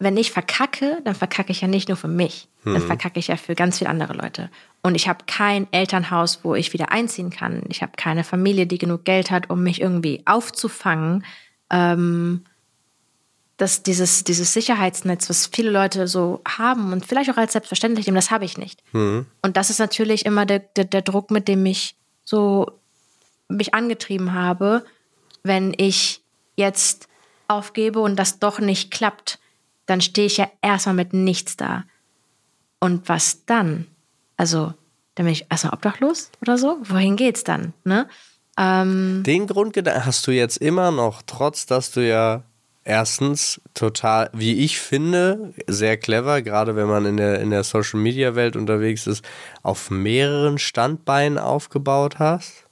[0.03, 2.47] wenn ich verkacke, dann verkacke ich ja nicht nur für mich.
[2.65, 4.49] Dann verkacke ich ja für ganz viele andere Leute.
[4.81, 7.63] Und ich habe kein Elternhaus, wo ich wieder einziehen kann.
[7.67, 11.25] Ich habe keine Familie, die genug Geld hat, um mich irgendwie aufzufangen.
[11.69, 12.45] Ähm,
[13.57, 18.15] dass dieses, dieses Sicherheitsnetz, was viele Leute so haben und vielleicht auch als selbstverständlich nehmen,
[18.15, 18.81] das habe ich nicht.
[19.41, 22.71] Und das ist natürlich immer der, der, der Druck, mit dem ich so
[23.47, 24.83] mich angetrieben habe,
[25.43, 26.21] wenn ich
[26.55, 27.07] jetzt
[27.47, 29.39] aufgebe und das doch nicht klappt,
[29.85, 31.83] dann stehe ich ja erstmal mit nichts da.
[32.79, 33.87] Und was dann?
[34.37, 34.73] Also,
[35.15, 36.77] dann bin ich erstmal obdachlos oder so?
[36.83, 37.73] Wohin geht's dann?
[37.83, 38.07] Ne?
[38.57, 42.43] Ähm, Den Grundgedanken hast du jetzt immer noch, trotz dass du ja
[42.83, 47.99] erstens total, wie ich finde, sehr clever, gerade wenn man in der, in der Social
[47.99, 49.23] Media Welt unterwegs ist,
[49.61, 52.65] auf mehreren Standbeinen aufgebaut hast.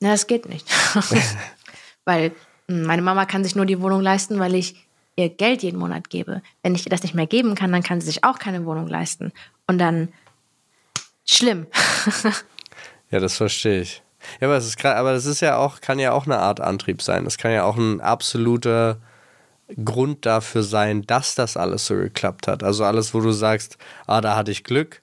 [0.00, 0.66] Na, das geht nicht.
[2.04, 2.32] weil
[2.68, 4.86] hm, meine Mama kann sich nur die Wohnung leisten, weil ich
[5.16, 6.42] ihr Geld jeden Monat gebe.
[6.62, 8.86] Wenn ich ihr das nicht mehr geben kann, dann kann sie sich auch keine Wohnung
[8.86, 9.32] leisten.
[9.66, 10.08] Und dann
[11.26, 11.66] schlimm.
[13.10, 14.02] ja, das verstehe ich.
[14.40, 17.02] Ja, aber das ist aber das ist ja auch, kann ja auch eine Art Antrieb
[17.02, 17.24] sein.
[17.24, 18.98] Das kann ja auch ein absoluter
[19.84, 22.62] Grund dafür sein, dass das alles so geklappt hat.
[22.62, 25.02] Also alles, wo du sagst, ah, da hatte ich Glück,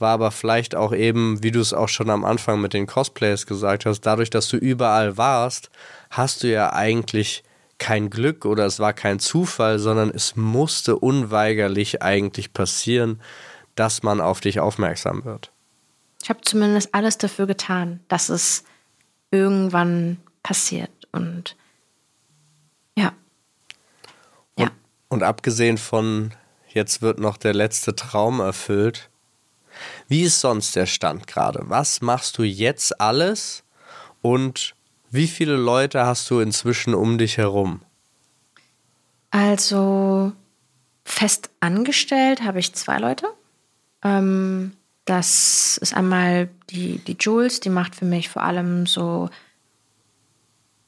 [0.00, 3.46] war aber vielleicht auch eben, wie du es auch schon am Anfang mit den Cosplays
[3.46, 5.70] gesagt hast, dadurch, dass du überall warst,
[6.10, 7.42] hast du ja eigentlich
[7.78, 13.20] kein Glück oder es war kein Zufall, sondern es musste unweigerlich eigentlich passieren,
[13.76, 15.52] dass man auf dich aufmerksam wird.
[16.22, 18.64] Ich habe zumindest alles dafür getan, dass es
[19.30, 21.56] irgendwann passiert und
[22.96, 23.12] ja.
[24.56, 24.70] Und, ja.
[25.08, 26.32] und abgesehen von
[26.68, 29.08] jetzt wird noch der letzte Traum erfüllt,
[30.08, 31.64] wie ist sonst der Stand gerade?
[31.68, 33.62] Was machst du jetzt alles
[34.22, 34.74] und
[35.10, 37.82] wie viele Leute hast du inzwischen um dich herum?
[39.30, 40.32] Also
[41.04, 43.26] fest angestellt habe ich zwei Leute.
[44.02, 44.72] Ähm,
[45.04, 49.30] das ist einmal die, die Jules, die macht für mich vor allem so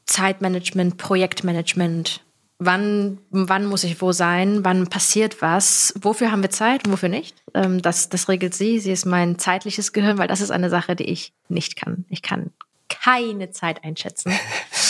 [0.06, 2.22] Zeitmanagement, Projektmanagement,
[2.60, 7.08] wann, wann muss ich wo sein, wann passiert was, wofür haben wir Zeit und wofür
[7.08, 7.34] nicht.
[7.54, 8.78] Ähm, das, das regelt sie.
[8.78, 12.04] Sie ist mein zeitliches Gehirn, weil das ist eine Sache, die ich nicht kann.
[12.10, 12.50] Ich kann
[12.88, 14.32] keine Zeit einschätzen.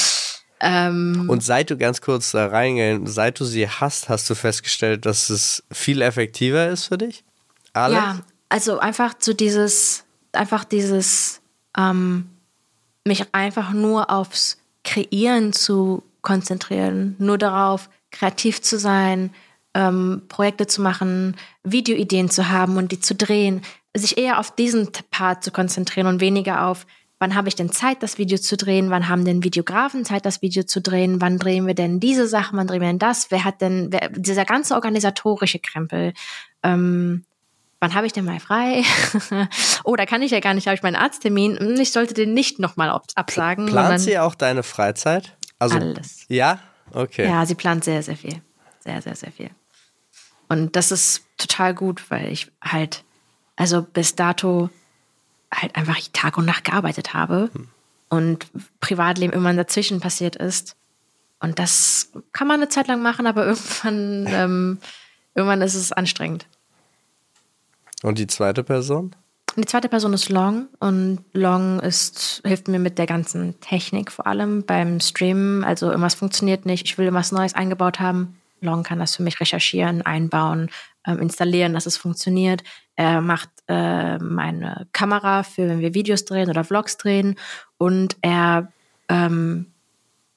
[0.61, 5.07] ähm, und seit du ganz kurz da reingehen, seit du sie hast, hast du festgestellt,
[5.07, 7.25] dass es viel effektiver ist für dich?
[7.73, 7.97] Alles?
[7.97, 11.41] Ja, also einfach zu dieses, einfach dieses,
[11.79, 12.29] ähm,
[13.05, 19.31] mich einfach nur aufs Kreieren zu konzentrieren, nur darauf, kreativ zu sein,
[19.75, 23.63] ähm, Projekte zu machen, Videoideen zu haben und die zu drehen,
[23.95, 26.87] sich eher auf diesen Part zu konzentrieren und weniger auf,
[27.19, 30.43] wann habe ich denn Zeit, das Video zu drehen, wann haben denn Videografen Zeit, das
[30.43, 33.45] Video zu drehen, wann drehen wir denn diese Sachen, wann drehen wir denn das, wer
[33.45, 36.15] hat denn, wer, dieser ganze organisatorische Krempel,
[36.63, 37.25] ähm,
[37.79, 38.83] wann habe ich denn mal frei?
[39.85, 42.33] oh, da kann ich ja gar nicht, habe ich meinen Arzttermin, hm, ich sollte den
[42.33, 43.67] nicht nochmal absagen.
[43.67, 45.37] Plant sie auch deine Freizeit?
[45.61, 46.25] Also, Alles.
[46.29, 46.59] Ja?
[46.93, 47.27] Okay.
[47.27, 48.43] Ja, sie plant sehr, sehr viel.
[48.81, 49.51] Sehr, sehr, sehr viel.
[50.49, 53.05] Und das ist total gut, weil ich halt,
[53.55, 54.71] also bis dato
[55.55, 57.69] halt einfach Tag und Nacht gearbeitet habe hm.
[58.09, 58.47] und
[58.81, 60.77] Privatleben immer dazwischen passiert ist.
[61.41, 64.79] Und das kann man eine Zeit lang machen, aber irgendwann, ähm,
[65.35, 66.47] irgendwann ist es anstrengend.
[68.03, 69.15] Und die zweite Person?
[69.57, 74.27] Die zweite Person ist Long und Long ist, hilft mir mit der ganzen Technik vor
[74.27, 75.65] allem beim Streamen.
[75.65, 78.41] Also irgendwas funktioniert nicht, ich will irgendwas Neues eingebaut haben.
[78.61, 80.71] Long kann das für mich recherchieren, einbauen,
[81.07, 82.63] ähm, installieren, dass es funktioniert.
[82.95, 87.37] Er macht äh, meine Kamera für, wenn wir Videos drehen oder Vlogs drehen.
[87.79, 88.71] Und er,
[89.09, 89.73] ähm,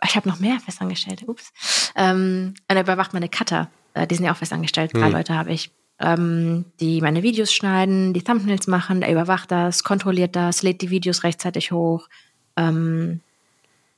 [0.04, 1.52] ich habe noch mehr Festangestellte, ups.
[1.96, 3.70] Ähm, und er überwacht meine Cutter.
[3.94, 5.12] Äh, die sind ja auch festangestellt, drei hm.
[5.12, 5.72] Leute habe ich
[6.04, 10.90] ähm, die meine Videos schneiden, die Thumbnails machen, er überwacht das, kontrolliert das, lädt die
[10.90, 12.10] Videos rechtzeitig hoch,
[12.58, 13.22] ähm,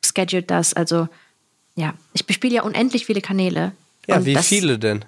[0.04, 0.74] schedult das.
[0.74, 1.10] Also
[1.76, 3.72] ja, ich bespiele ja unendlich viele Kanäle.
[4.08, 5.04] Ja, wie das, viele denn?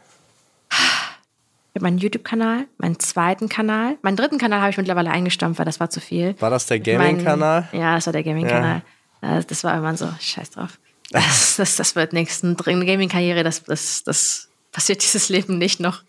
[0.70, 5.66] Ich habe meinen YouTube-Kanal, meinen zweiten Kanal, meinen dritten Kanal habe ich mittlerweile eingestampft, weil
[5.66, 6.36] das war zu viel.
[6.40, 7.70] War das der Gaming-Kanal?
[7.72, 8.82] Ja, das war der Gaming-Kanal.
[9.22, 9.42] Ja.
[9.42, 10.80] Das war immer so, scheiß drauf.
[11.12, 12.44] Das, das, das wird nichts.
[12.44, 16.02] Eine Gaming-Karriere, das, das, das passiert dieses Leben nicht noch.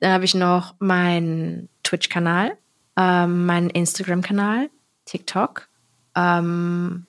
[0.00, 2.56] Dann habe ich noch meinen Twitch-Kanal,
[2.96, 4.70] ähm, meinen Instagram-Kanal,
[5.04, 5.68] TikTok
[6.14, 7.06] ähm,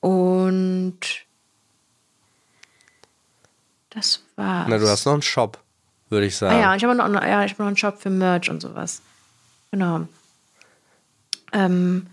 [0.00, 0.98] und
[3.90, 4.66] das war's.
[4.68, 5.58] Na, du hast noch einen Shop,
[6.08, 6.54] würde ich sagen.
[6.54, 9.02] Ah ja, ich habe noch, ja, ich noch einen Shop für Merch und sowas.
[9.70, 10.06] Genau.
[11.52, 12.06] Ähm,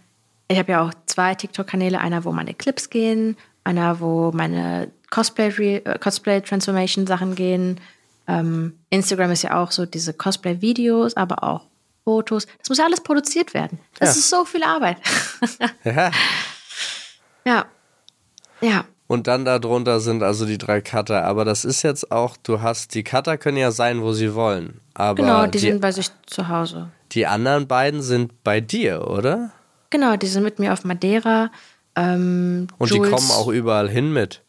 [0.48, 5.82] ich habe ja auch zwei TikTok-Kanäle, einer, wo meine Clips gehen, einer, wo meine Cosplay-Transformation-Sachen
[5.86, 7.80] äh, Cosplay gehen.
[8.28, 11.66] Ähm, Instagram ist ja auch so diese Cosplay-Videos, aber auch
[12.04, 12.46] Fotos.
[12.60, 13.80] Das muss ja alles produziert werden.
[14.00, 14.20] Das Ja.
[14.20, 14.98] ist so viel Arbeit.
[15.84, 16.12] Ja.
[17.46, 17.66] ja.
[18.62, 18.86] Ja.
[19.08, 21.24] Und dann darunter sind also die drei Cutter.
[21.24, 24.82] Aber das ist jetzt auch, du hast, die Cutter können ja sein, wo sie wollen.
[24.94, 26.90] Aber Genau, die, die, sind bei sich zu Hause.
[27.14, 29.52] die anderen beiden sind bei dir, oder?
[29.92, 31.52] Genau, die sind mit mir auf Madeira.
[31.96, 34.42] Ähm, Und Jules, die kommen auch überall hin mit.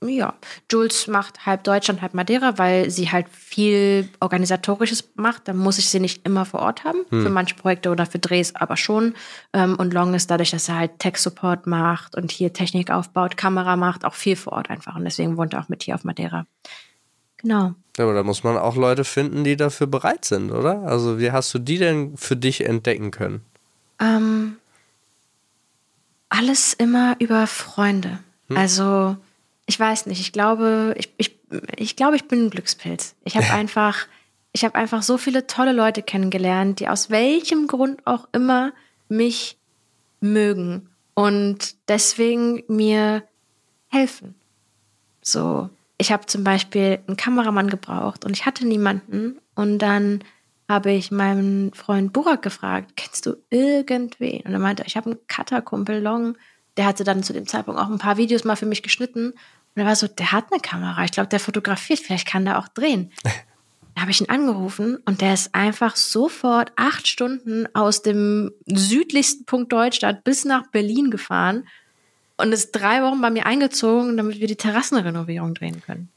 [0.00, 0.34] Ja,
[0.70, 5.48] Jules macht halb Deutschland, halb Madeira, weil sie halt viel Organisatorisches macht.
[5.48, 8.54] Da muss ich sie nicht immer vor Ort haben, für manche Projekte oder für Drehs,
[8.54, 9.14] aber schon.
[9.52, 13.74] Ähm, und Long ist dadurch, dass er halt Tech-Support macht und hier Technik aufbaut, Kamera
[13.74, 14.94] macht, auch viel vor Ort einfach.
[14.94, 16.46] Und deswegen wohnt er auch mit hier auf Madeira.
[17.38, 17.74] Genau.
[17.96, 20.82] Ja, aber da muss man auch Leute finden, die dafür bereit sind, oder?
[20.82, 23.42] Also wie hast du die denn für dich entdecken können?
[24.00, 24.58] Ähm,
[26.28, 28.20] alles immer über Freunde.
[28.54, 29.16] Also,
[29.68, 31.38] ich weiß nicht, ich glaube, ich, ich,
[31.76, 33.14] ich glaube, ich bin ein Glückspilz.
[33.24, 34.06] Ich habe einfach,
[34.52, 38.72] ich habe einfach so viele tolle Leute kennengelernt, die aus welchem Grund auch immer
[39.08, 39.58] mich
[40.20, 43.22] mögen und deswegen mir
[43.88, 44.34] helfen.
[45.20, 49.38] So, ich habe zum Beispiel einen Kameramann gebraucht und ich hatte niemanden.
[49.54, 50.24] Und dann
[50.68, 54.42] habe ich meinen Freund Burak gefragt, kennst du irgendwen?
[54.42, 56.36] Und er meinte, ich habe einen Cutter-Kumpel Long,
[56.78, 59.34] der hatte dann zu dem Zeitpunkt auch ein paar Videos mal für mich geschnitten.
[59.78, 62.58] Und er war so, der hat eine Kamera, ich glaube, der fotografiert, vielleicht kann der
[62.58, 63.12] auch drehen.
[63.94, 69.44] Da habe ich ihn angerufen und der ist einfach sofort acht Stunden aus dem südlichsten
[69.44, 71.66] Punkt Deutschland bis nach Berlin gefahren
[72.36, 76.10] und ist drei Wochen bei mir eingezogen, damit wir die Terrassenrenovierung drehen können.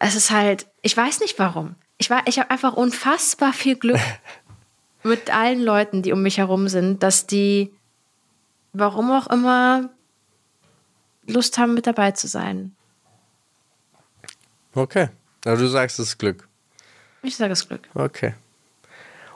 [0.00, 1.76] Es ist halt, ich weiß nicht warum.
[1.98, 4.00] Ich, war- ich habe einfach unfassbar viel Glück
[5.04, 7.72] mit allen Leuten, die um mich herum sind, dass die,
[8.72, 9.90] warum auch immer,
[11.26, 12.74] Lust haben, mit dabei zu sein.
[14.74, 15.08] Okay.
[15.44, 16.48] Also du sagst es ist Glück.
[17.22, 17.88] Ich sage es Glück.
[17.94, 18.34] Okay.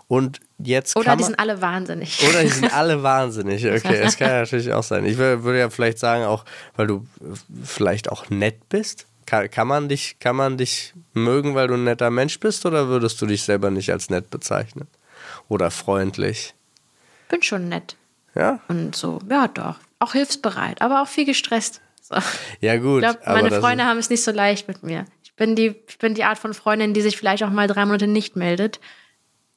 [0.09, 2.21] Und jetzt Oder die sind alle wahnsinnig.
[2.29, 3.65] Oder die sind alle wahnsinnig.
[3.67, 5.05] Okay, das kann ja natürlich auch sein.
[5.07, 6.45] Ich wür- würde ja vielleicht sagen, auch
[6.77, 7.07] weil du
[7.65, 9.07] vielleicht auch nett bist.
[9.27, 12.89] Kann, kann, man dich, kann man dich mögen, weil du ein netter Mensch bist, oder
[12.89, 14.89] würdest du dich selber nicht als nett bezeichnen?
[15.49, 16.55] Oder freundlich?
[17.29, 17.95] bin schon nett.
[18.35, 18.59] Ja?
[18.67, 19.77] Und so, ja doch.
[20.01, 21.81] Auch hilfsbereit, aber auch viel gestresst.
[22.03, 22.17] So.
[22.61, 23.05] Ja, gut.
[23.05, 25.05] Ich glaube, meine Freunde haben es nicht so leicht mit mir.
[25.23, 27.87] Ich bin, die, ich bin die Art von Freundin, die sich vielleicht auch mal drei
[27.87, 28.81] Monate nicht meldet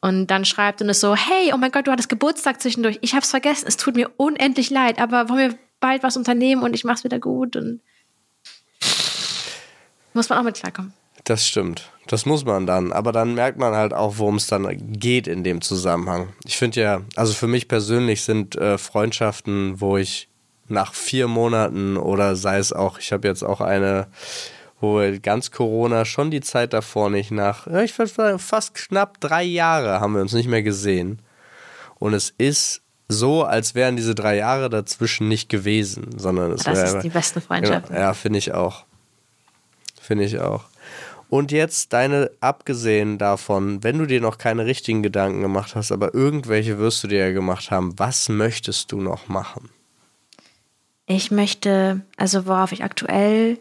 [0.02, 3.00] und dann schreibt und ist so, hey, oh mein Gott, du hattest Geburtstag zwischendurch.
[3.02, 3.66] Ich hab's vergessen.
[3.68, 7.20] Es tut mir unendlich leid, aber wollen wir bald was unternehmen und ich mach's wieder
[7.20, 7.82] gut und
[10.14, 10.94] muss man auch mit klarkommen.
[11.24, 11.90] Das stimmt.
[12.08, 12.92] Das muss man dann.
[12.92, 14.68] Aber dann merkt man halt auch, worum es dann
[15.00, 16.34] geht in dem Zusammenhang.
[16.46, 20.28] Ich finde ja, also für mich persönlich sind äh, Freundschaften, wo ich
[20.68, 24.08] nach vier Monaten oder sei es auch, ich habe jetzt auch eine,
[24.80, 29.44] wo ganz Corona schon die Zeit davor nicht nach, ich würde sagen, fast knapp drei
[29.44, 31.20] Jahre haben wir uns nicht mehr gesehen.
[32.00, 36.78] Und es ist so, als wären diese drei Jahre dazwischen nicht gewesen, sondern es Das
[36.78, 37.96] wäre ist die besten Freundschaften.
[37.96, 38.86] ja, ja finde ich auch.
[40.02, 40.66] Finde ich auch.
[41.30, 46.14] Und jetzt deine, abgesehen davon, wenn du dir noch keine richtigen Gedanken gemacht hast, aber
[46.14, 49.70] irgendwelche wirst du dir ja gemacht haben, was möchtest du noch machen?
[51.06, 53.60] Ich möchte, also worauf ich aktuell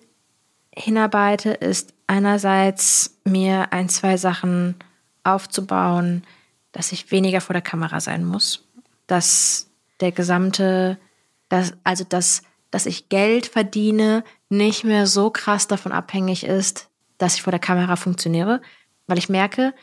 [0.75, 4.77] hinarbeite, ist einerseits mir ein, zwei Sachen
[5.25, 6.25] aufzubauen,
[6.73, 8.65] dass ich weniger vor der Kamera sein muss.
[9.07, 9.69] Dass
[10.01, 10.99] der gesamte,
[11.49, 16.89] dass, also dass, dass ich Geld verdiene, nicht mehr so krass davon abhängig ist,
[17.19, 18.61] dass ich vor der Kamera funktioniere.
[19.07, 19.75] Weil ich merke,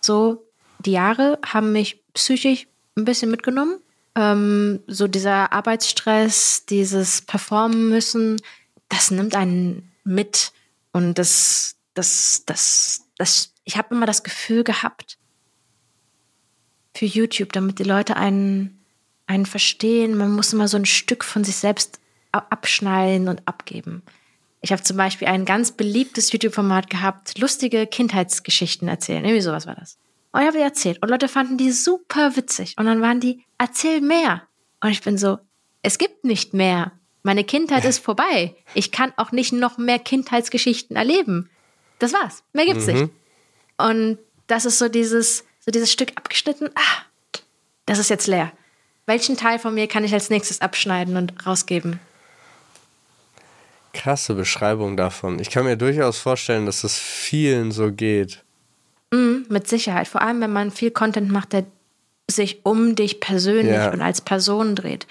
[0.00, 0.44] so
[0.80, 2.66] die Jahre haben mich psychisch
[2.96, 3.80] ein bisschen mitgenommen.
[4.18, 8.42] Ähm, so dieser Arbeitsstress, dieses Performen müssen,
[8.88, 10.52] das nimmt einen mit.
[10.90, 15.18] Und das, das, das, das, ich habe immer das Gefühl gehabt,
[16.94, 18.84] für YouTube, damit die Leute einen,
[19.28, 22.00] einen verstehen, man muss immer so ein Stück von sich selbst
[22.32, 24.02] abschneiden und abgeben.
[24.62, 29.24] Ich habe zum Beispiel ein ganz beliebtes YouTube-Format gehabt, lustige Kindheitsgeschichten erzählen.
[29.24, 29.96] Irgendwie sowas war das.
[30.38, 31.02] Und ich habe die erzählt.
[31.02, 32.76] Und Leute fanden die super witzig.
[32.78, 34.42] Und dann waren die, erzähl mehr.
[34.80, 35.38] Und ich bin so,
[35.82, 36.92] es gibt nicht mehr.
[37.24, 38.54] Meine Kindheit ist vorbei.
[38.72, 41.50] Ich kann auch nicht noch mehr Kindheitsgeschichten erleben.
[41.98, 42.44] Das war's.
[42.52, 43.10] Mehr gibt's nicht.
[43.78, 46.70] Und das ist so dieses, so dieses Stück abgeschnitten.
[46.76, 47.02] Ah,
[47.86, 48.52] das ist jetzt leer.
[49.06, 51.98] Welchen Teil von mir kann ich als nächstes abschneiden und rausgeben?
[53.92, 55.40] Krasse Beschreibung davon.
[55.40, 58.44] Ich kann mir durchaus vorstellen, dass es vielen so geht.
[59.12, 60.08] Mhm, mit Sicherheit.
[60.08, 61.64] Vor allem, wenn man viel Content macht, der
[62.30, 63.90] sich um dich persönlich Ja.
[63.92, 65.06] und als Person dreht.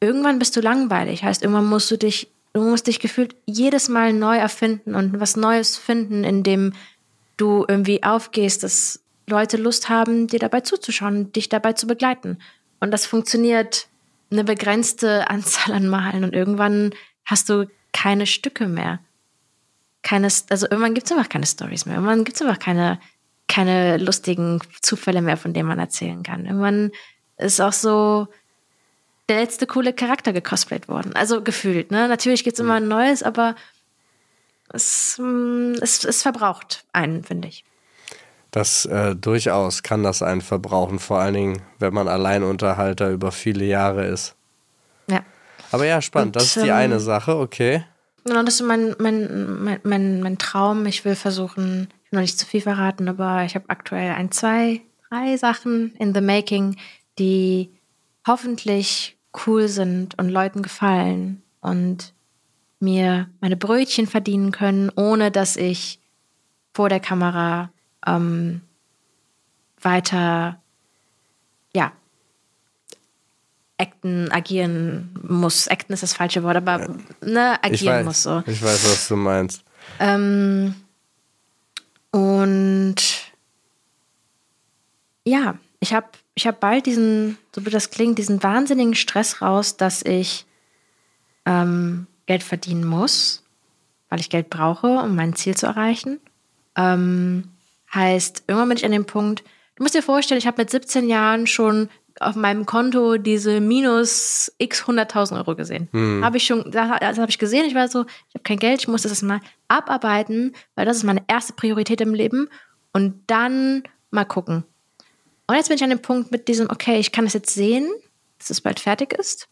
[0.00, 1.22] Irgendwann bist du langweilig.
[1.22, 5.36] Heißt, irgendwann musst du dich, du musst dich gefühlt jedes Mal neu erfinden und was
[5.36, 6.72] Neues finden, in dem
[7.36, 12.38] du irgendwie aufgehst, das Leute Lust haben, dir dabei zuzuschauen, dich dabei zu begleiten.
[12.80, 13.86] Und das funktioniert
[14.32, 16.92] eine begrenzte Anzahl an Malen und irgendwann
[17.24, 18.98] hast du keine Stücke mehr.
[20.02, 21.96] Keine, also irgendwann gibt es einfach keine Stories mehr.
[21.96, 22.98] Irgendwann gibt es einfach keine,
[23.50, 26.46] keine lustigen Zufälle mehr, von denen man erzählen kann.
[26.46, 26.92] Irgendwann
[27.36, 28.28] ist auch so
[29.28, 31.14] der letzte coole Charakter gecosplayt worden.
[31.14, 32.08] Also gefühlt, ne?
[32.08, 33.56] Natürlich gibt es immer ein neues, aber
[34.72, 37.64] es, mm, es, es verbraucht einen, finde ich.
[38.52, 43.64] Das äh, durchaus kann das einen verbrauchen, vor allen Dingen, wenn man Alleinunterhalter über viele
[43.64, 44.36] Jahre ist.
[45.08, 45.24] Ja.
[45.72, 46.36] Aber ja, spannend.
[46.36, 47.84] Und, das ist die ähm, eine Sache, okay.
[48.24, 50.86] Genau, das ist mein, mein, mein, mein, mein Traum.
[50.86, 54.82] Ich will versuchen, will noch nicht zu viel verraten, aber ich habe aktuell ein, zwei,
[55.08, 56.76] drei Sachen in the making,
[57.18, 57.70] die
[58.26, 62.12] hoffentlich cool sind und Leuten gefallen und
[62.80, 66.00] mir meine Brötchen verdienen können, ohne dass ich
[66.72, 67.70] vor der Kamera
[68.06, 68.62] ähm,
[69.80, 70.60] weiter,
[71.74, 71.92] ja,
[73.78, 75.68] acten, agieren muss.
[75.68, 76.88] Acten ist das falsche Wort, aber
[77.20, 78.42] ne, agieren weiß, muss so.
[78.46, 79.64] Ich weiß, was du meinst.
[79.98, 80.74] Ähm,
[82.10, 82.96] und
[85.24, 89.76] ja, ich habe ich hab bald diesen, so wie das klingt, diesen wahnsinnigen Stress raus,
[89.76, 90.46] dass ich
[91.44, 93.44] ähm, Geld verdienen muss,
[94.08, 96.18] weil ich Geld brauche, um mein Ziel zu erreichen.
[96.76, 97.50] Ähm,
[97.92, 99.44] heißt, irgendwann bin ich an dem Punkt,
[99.76, 101.88] du musst dir vorstellen, ich habe mit 17 Jahren schon
[102.20, 105.88] auf meinem Konto diese minus x 100.000 Euro gesehen.
[105.92, 106.22] Hm.
[106.22, 107.64] Habe ich schon, das, das habe ich gesehen.
[107.64, 111.04] Ich war so, ich habe kein Geld, ich muss das mal abarbeiten, weil das ist
[111.04, 112.48] meine erste Priorität im Leben.
[112.92, 114.64] Und dann mal gucken.
[115.46, 117.88] Und jetzt bin ich an dem Punkt mit diesem, okay, ich kann es jetzt sehen,
[118.38, 119.48] dass es bald fertig ist.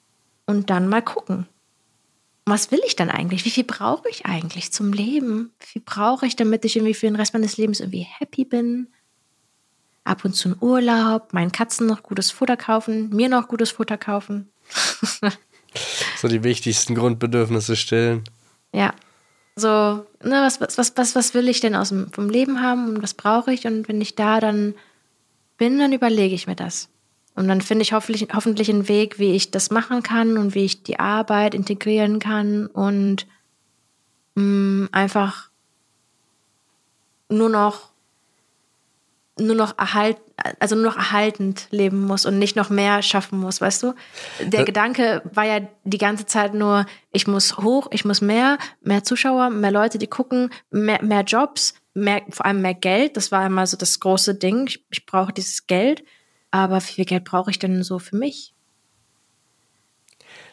[0.47, 1.47] Und dann mal gucken.
[2.45, 3.45] Was will ich dann eigentlich?
[3.45, 5.53] Wie viel brauche ich eigentlich zum Leben?
[5.59, 8.89] Wie viel brauche ich, damit ich irgendwie für den Rest meines Lebens irgendwie happy bin?
[10.05, 13.99] Ab und zu einen Urlaub, meinen Katzen noch gutes Futter kaufen, mir noch gutes Futter
[13.99, 14.51] kaufen.
[16.17, 18.25] so die wichtigsten Grundbedürfnisse stillen.
[18.73, 18.95] Ja.
[19.57, 23.03] So, ne, was, was, was, was will ich denn aus dem, vom Leben haben und
[23.03, 23.67] was brauche ich?
[23.67, 24.75] Und wenn ich da dann
[25.57, 26.89] bin, dann überlege ich mir das.
[27.35, 30.65] Und dann finde ich hoffentlich, hoffentlich einen Weg, wie ich das machen kann und wie
[30.65, 33.27] ich die Arbeit integrieren kann und
[34.35, 35.51] mh, mm, einfach
[37.29, 37.91] nur noch
[39.39, 40.19] nur noch erhalt,
[40.59, 43.95] also nur noch erhaltend leben muss und nicht noch mehr schaffen muss, weißt du?
[44.41, 44.65] Der ja.
[44.65, 49.51] Gedanke war ja die ganze Zeit nur, ich muss hoch, ich muss mehr, mehr Zuschauer,
[49.51, 53.17] mehr Leute, die gucken, mehr, mehr Jobs, mehr, vor allem mehr Geld.
[53.17, 54.67] Das war immer so das große Ding.
[54.69, 56.03] Ich, ich brauche dieses Geld.
[56.51, 58.55] Aber wie viel Geld brauche ich denn so für mich?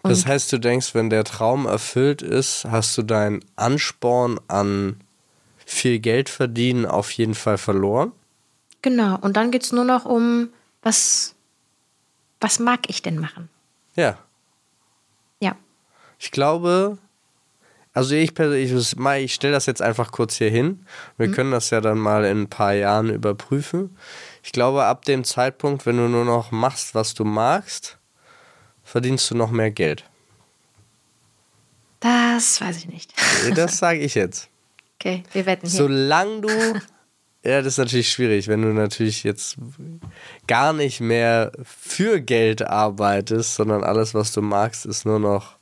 [0.02, 5.02] Und das heißt, du denkst, wenn der Traum erfüllt ist, hast du deinen Ansporn an
[5.66, 8.12] viel Geld verdienen auf jeden Fall verloren?
[8.86, 10.50] Genau, und dann geht es nur noch um,
[10.84, 11.34] was,
[12.40, 13.50] was mag ich denn machen?
[13.96, 14.20] Ja.
[15.40, 15.56] Ja.
[16.20, 17.00] Ich glaube,
[17.94, 18.72] also ich persönlich,
[19.24, 20.86] ich stelle das jetzt einfach kurz hier hin.
[21.18, 21.32] Wir mhm.
[21.32, 23.98] können das ja dann mal in ein paar Jahren überprüfen.
[24.44, 27.98] Ich glaube, ab dem Zeitpunkt, wenn du nur noch machst, was du magst,
[28.84, 30.04] verdienst du noch mehr Geld.
[32.02, 33.16] Das weiß ich nicht.
[33.56, 34.48] Das sage ich jetzt.
[35.00, 35.76] Okay, wir wetten hier.
[35.76, 36.50] Solange du
[37.46, 39.58] Ja, das ist natürlich schwierig, wenn du natürlich jetzt
[40.48, 45.56] gar nicht mehr für Geld arbeitest, sondern alles, was du magst, ist nur noch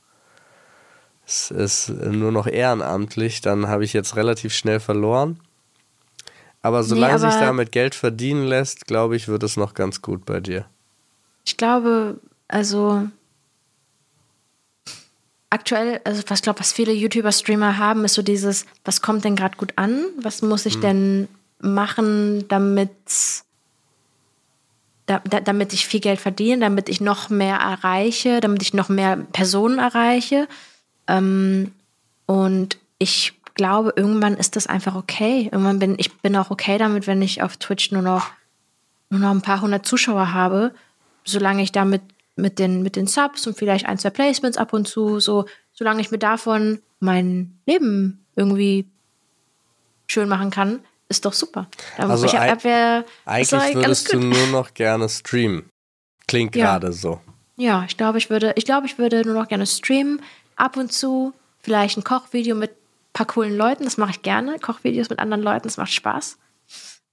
[1.26, 5.40] ist, ist nur noch ehrenamtlich, dann habe ich jetzt relativ schnell verloren.
[6.62, 10.02] Aber solange nee, aber sich damit Geld verdienen lässt, glaube ich, wird es noch ganz
[10.02, 10.66] gut bei dir.
[11.46, 13.08] Ich glaube, also
[15.50, 19.58] aktuell, also was glaube, was viele YouTuber-Streamer haben, ist so dieses, was kommt denn gerade
[19.58, 20.06] gut an?
[20.22, 20.82] Was muss ich hm.
[20.82, 21.28] denn
[21.64, 22.92] machen, damit,
[25.06, 29.18] da, damit ich viel Geld verdiene, damit ich noch mehr erreiche, damit ich noch mehr
[29.18, 30.48] Personen erreiche.
[31.08, 31.72] Ähm,
[32.26, 35.50] und ich glaube, irgendwann ist das einfach okay.
[35.52, 38.32] Irgendwann bin ich bin auch okay damit, wenn ich auf Twitch nur noch,
[39.10, 40.74] nur noch ein paar hundert Zuschauer habe,
[41.24, 42.02] solange ich damit
[42.36, 46.02] mit den, mit den Subs und vielleicht ein, zwei Placements ab und zu, so, solange
[46.02, 48.88] ich mir davon mein Leben irgendwie
[50.08, 50.80] schön machen kann,
[51.10, 51.68] ist doch super.
[51.98, 52.66] Da also ich hab
[53.26, 55.70] eigentlich würdest du nur noch gerne streamen.
[56.28, 56.66] Klingt ja.
[56.66, 57.22] gerade so.
[57.56, 60.22] Ja, ich glaube, ich würde, ich glaube, ich würde nur noch gerne streamen.
[60.56, 63.84] Ab und zu vielleicht ein Kochvideo mit ein paar coolen Leuten.
[63.84, 64.60] Das mache ich gerne.
[64.60, 66.38] Kochvideos mit anderen Leuten, das macht Spaß.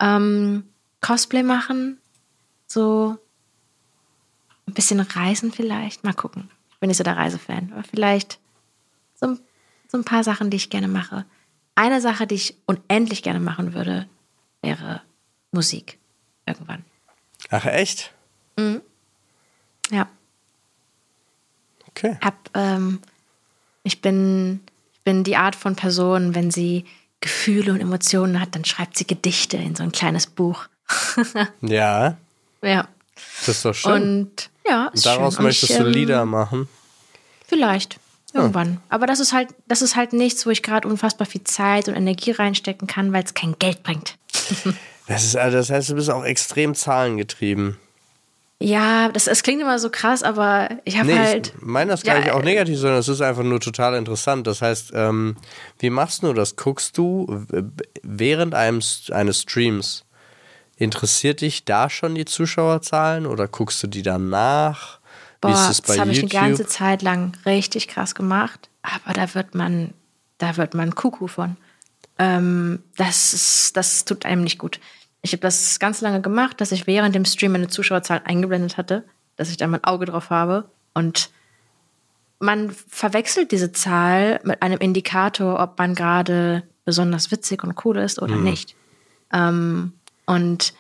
[0.01, 0.65] Ähm,
[1.01, 1.99] Cosplay machen.
[2.67, 3.17] So
[4.67, 6.05] ein bisschen reisen vielleicht.
[6.05, 6.51] Mal gucken.
[6.71, 7.73] Ich bin nicht so der Reisefan.
[7.73, 8.39] Aber vielleicht
[9.15, 9.37] so,
[9.89, 11.27] so ein paar Sachen, die ich gerne mache.
[11.81, 14.07] Eine Sache, die ich unendlich gerne machen würde,
[14.61, 15.01] wäre
[15.51, 15.99] Musik.
[16.45, 16.85] irgendwann.
[17.49, 18.13] Ach, echt?
[19.91, 20.07] Ja.
[21.89, 22.19] Okay.
[22.21, 23.01] Hab, ähm,
[23.83, 24.61] ich bin,
[24.93, 26.85] ich bin die Art von Person, wenn sie
[27.21, 30.67] Gefühle und Emotionen hat, dann schreibt sie Gedichte in so ein kleines Buch.
[31.63, 32.19] Ja,
[32.63, 32.89] Ja.
[33.41, 33.93] das ist doch schön.
[33.93, 35.39] Und ja, ist Daraus schön.
[35.39, 36.69] Und möchtest ich, du ähm, Lieder machen.
[37.47, 37.99] Vielleicht.
[38.35, 38.81] Irgendwann.
[38.89, 41.95] Aber das ist halt, das ist halt nichts, wo ich gerade unfassbar viel Zeit und
[41.97, 44.17] Energie reinstecken kann, weil es kein Geld bringt.
[45.07, 47.77] Das, ist, also das heißt, du bist auch extrem zahlengetrieben.
[48.61, 51.49] Ja, das, das klingt immer so krass, aber ich habe Nee, halt.
[51.49, 53.97] ich meine das gar Ja, nicht auch äh, negativ, sondern es ist einfach nur total
[53.97, 54.47] interessant.
[54.47, 55.35] Das heißt, ähm,
[55.81, 56.55] wie machst du das?
[56.55, 57.45] Guckst du
[58.03, 60.05] während einem, eines Streams,
[60.77, 65.00] interessiert dich da schon die Zuschauerzahlen oder guckst du die danach?
[65.41, 69.55] Boah, bei das habe ich eine ganze Zeit lang richtig krass gemacht, aber da wird
[69.55, 69.95] man,
[70.39, 71.57] da wird man Kuckuck von.
[72.19, 74.81] Ähm, das, ist, das tut einem nicht gut.
[75.23, 79.05] Ich habe das ganz lange gemacht, dass ich während dem Stream meine Zuschauerzahl eingeblendet hatte,
[79.37, 81.31] dass ich da mein Auge drauf habe und
[82.39, 88.21] man verwechselt diese Zahl mit einem Indikator, ob man gerade besonders witzig und cool ist
[88.21, 88.75] oder nicht.
[89.33, 89.93] Ähm,
[90.27, 90.75] und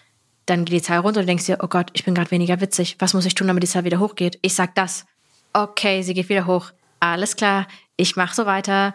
[0.47, 2.61] dann geht die Zahl runter und du denkst dir, oh Gott, ich bin gerade weniger
[2.61, 2.97] witzig.
[2.99, 4.39] Was muss ich tun, damit die Zahl wieder hochgeht?
[4.43, 5.07] Ich sag das.
[5.53, 6.73] Okay, sie geht wieder hoch.
[7.01, 7.67] Alles klar,
[7.97, 8.95] ich mache so weiter.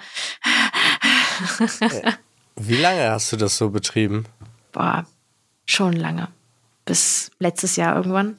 [2.55, 4.25] Wie lange hast du das so betrieben?
[4.71, 5.05] Boah,
[5.65, 6.29] schon lange.
[6.85, 8.37] Bis letztes Jahr irgendwann.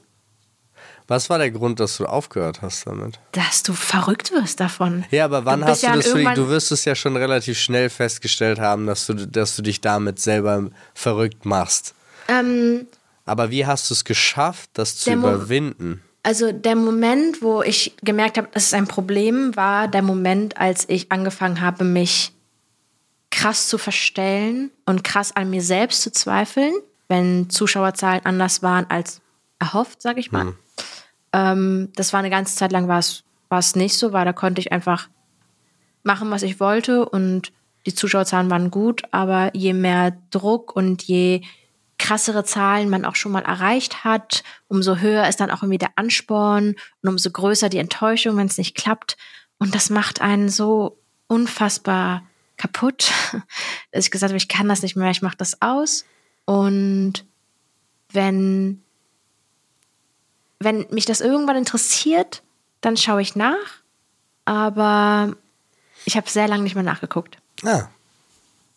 [1.09, 3.21] Was war der Grund, dass du aufgehört hast damit?
[3.33, 5.05] Dass du verrückt wirst davon.
[5.11, 7.59] Ja, aber wann Du hast du ja das für Du wirst es ja schon relativ
[7.59, 11.95] schnell festgestellt haben, dass du, dass du dich damit selber verrückt machst.
[12.29, 12.89] Ähm,
[13.27, 16.03] Aber wie hast du es geschafft, das zu Der Mo- überwinden?
[16.23, 20.89] Also der Moment, wo ich gemerkt habe, das ist ein Problem, war der Moment, als
[20.89, 22.33] ich angefangen habe, mich
[23.31, 26.73] krass zu verstellen und krass an mir selbst zu zweifeln,
[27.09, 29.21] wenn Zuschauerzahlen anders waren als
[29.59, 30.55] erhofft, sage ich mal.
[31.33, 34.33] Ähm, das war eine ganze Zeit lang war es war es nicht so, weil da
[34.33, 35.09] konnte ich einfach
[36.03, 37.53] machen, was ich wollte und
[37.87, 41.43] die Zuschauerzahlen waren gut, aber je mehr Druck und je
[42.07, 45.91] krassere Zahlen man auch schon mal erreicht hat, umso höher ist dann auch irgendwie der
[45.97, 49.17] Ansporn und umso größer die Enttäuschung, wenn es nicht klappt.
[49.59, 52.23] Und das macht einen so unfassbar
[52.57, 53.13] kaputt,
[53.91, 56.05] dass ich gesagt habe, ich kann das nicht mehr, ich mache das aus.
[56.45, 57.25] Und
[58.13, 58.85] wenn,
[60.61, 62.45] wenn mich das irgendwann interessiert,
[62.83, 63.83] dann schaue ich nach.
[64.45, 65.35] Aber
[66.05, 67.39] ich habe sehr lange nicht mehr nachgeguckt.
[67.65, 67.89] Ah,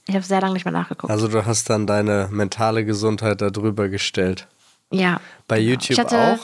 [0.10, 1.12] Ich habe sehr lange nicht mehr nachgeguckt.
[1.12, 4.48] also du hast dann deine mentale Gesundheit darüber gestellt.
[4.92, 5.22] ja.
[5.48, 5.72] Bei genau.
[5.72, 6.40] YouTube hatte, auch?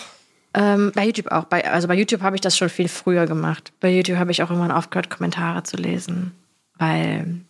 [0.53, 1.45] Ähm, bei YouTube auch.
[1.45, 3.73] Bei, also bei YouTube habe ich das schon viel früher gemacht.
[3.79, 6.31] Bei YouTube habe ich auch irgendwann aufgehört, Kommentare zu lesen.
[6.77, 7.41] Weil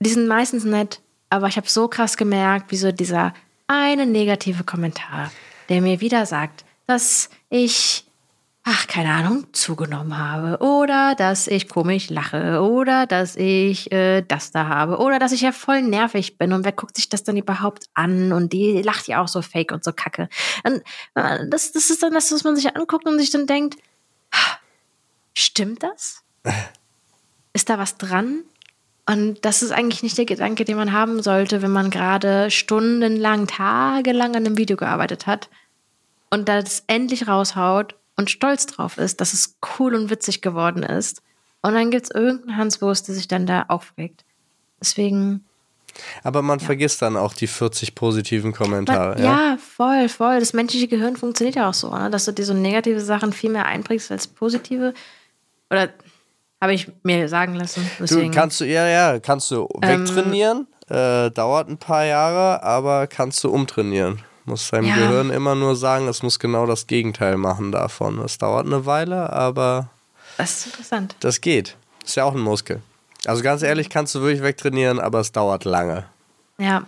[0.00, 3.34] die sind meistens nett, aber ich habe so krass gemerkt, wie so dieser
[3.66, 5.30] eine negative Kommentar,
[5.68, 8.05] der mir wieder sagt, dass ich,
[8.68, 14.50] ach, keine Ahnung, zugenommen habe oder dass ich komisch lache oder dass ich äh, das
[14.50, 17.36] da habe oder dass ich ja voll nervig bin und wer guckt sich das dann
[17.36, 20.28] überhaupt an und die lacht ja auch so fake und so kacke.
[20.64, 20.82] Und,
[21.14, 23.78] äh, das, das ist dann das, was man sich anguckt und sich dann denkt,
[25.32, 26.24] stimmt das?
[27.52, 28.42] Ist da was dran?
[29.08, 33.46] Und das ist eigentlich nicht der Gedanke, den man haben sollte, wenn man gerade stundenlang,
[33.46, 35.48] tagelang an einem Video gearbeitet hat
[36.30, 41.22] und das endlich raushaut und stolz drauf ist, dass es cool und witzig geworden ist.
[41.62, 44.24] Und dann gibt es irgendeinen Hanswurst, der sich dann da aufregt.
[44.80, 45.44] Deswegen,
[46.22, 49.20] Aber man vergisst dann auch die 40 positiven Kommentare.
[49.20, 49.24] ja.
[49.24, 49.56] ja?
[49.56, 50.40] voll, voll.
[50.40, 52.10] Das menschliche Gehirn funktioniert ja auch so, ne?
[52.10, 54.94] dass du dir so negative Sachen viel mehr einprägst als positive.
[55.70, 55.90] Oder
[56.60, 57.88] habe ich mir sagen lassen.
[57.98, 63.06] Du kannst du, ja, ja, kannst du Ähm, wegtrainieren, äh, dauert ein paar Jahre, aber
[63.06, 64.22] kannst du umtrainieren.
[64.46, 64.96] Muss deinem Ja.
[64.96, 68.18] Gehirn immer nur sagen, es muss genau das Gegenteil machen davon.
[68.20, 69.88] Es dauert eine Weile, aber
[70.38, 71.16] das ist interessant.
[71.20, 71.76] das geht.
[72.04, 72.80] Ist ja auch ein Muskel.
[73.24, 76.04] Also ganz ehrlich, kannst du wirklich wegtrainieren, aber es dauert lange.
[76.58, 76.86] Ja.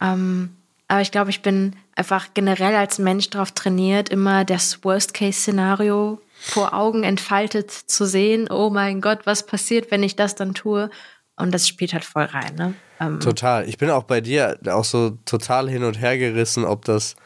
[0.00, 0.56] Ähm,
[0.86, 6.74] aber ich glaube, ich bin einfach generell als Mensch darauf trainiert, immer das Worst-Case-Szenario vor
[6.74, 8.48] Augen entfaltet zu sehen.
[8.50, 10.90] Oh mein Gott, was passiert, wenn ich das dann tue?
[11.36, 12.54] Und das spielt halt voll rein.
[12.56, 12.74] Ne?
[13.02, 13.68] Ähm, Total.
[13.68, 17.16] Ich bin auch bei dir auch so total hin und her gerissen, ob das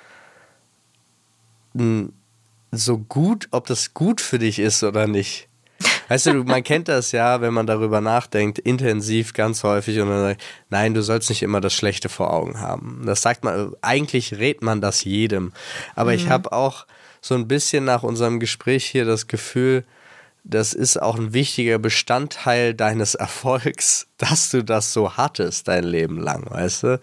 [2.73, 5.49] so gut, ob das gut für dich ist oder nicht.
[6.09, 10.21] Weißt du, man kennt das ja, wenn man darüber nachdenkt, intensiv ganz häufig und dann
[10.21, 13.03] sagt, nein, du sollst nicht immer das Schlechte vor Augen haben.
[13.05, 15.53] Das sagt man, eigentlich rät man das jedem.
[15.95, 16.87] Aber ich habe auch
[17.21, 19.85] so ein bisschen nach unserem Gespräch hier das Gefühl,
[20.49, 26.21] das ist auch ein wichtiger Bestandteil deines Erfolgs, dass du das so hattest dein Leben
[26.21, 27.01] lang, weißt du?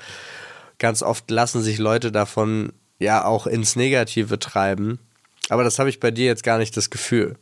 [0.84, 5.00] ganz oft lassen sich Leute davon ja auch ins Negative treiben.
[5.48, 7.38] Aber das habe ich bei dir jetzt gar nicht das Gefühl.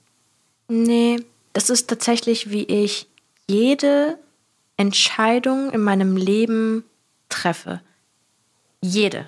[0.67, 1.17] Nee,
[1.53, 3.07] das ist tatsächlich, wie ich
[3.47, 4.19] jede
[4.77, 6.83] Entscheidung in meinem Leben
[7.29, 7.81] treffe.
[8.79, 9.27] Jede.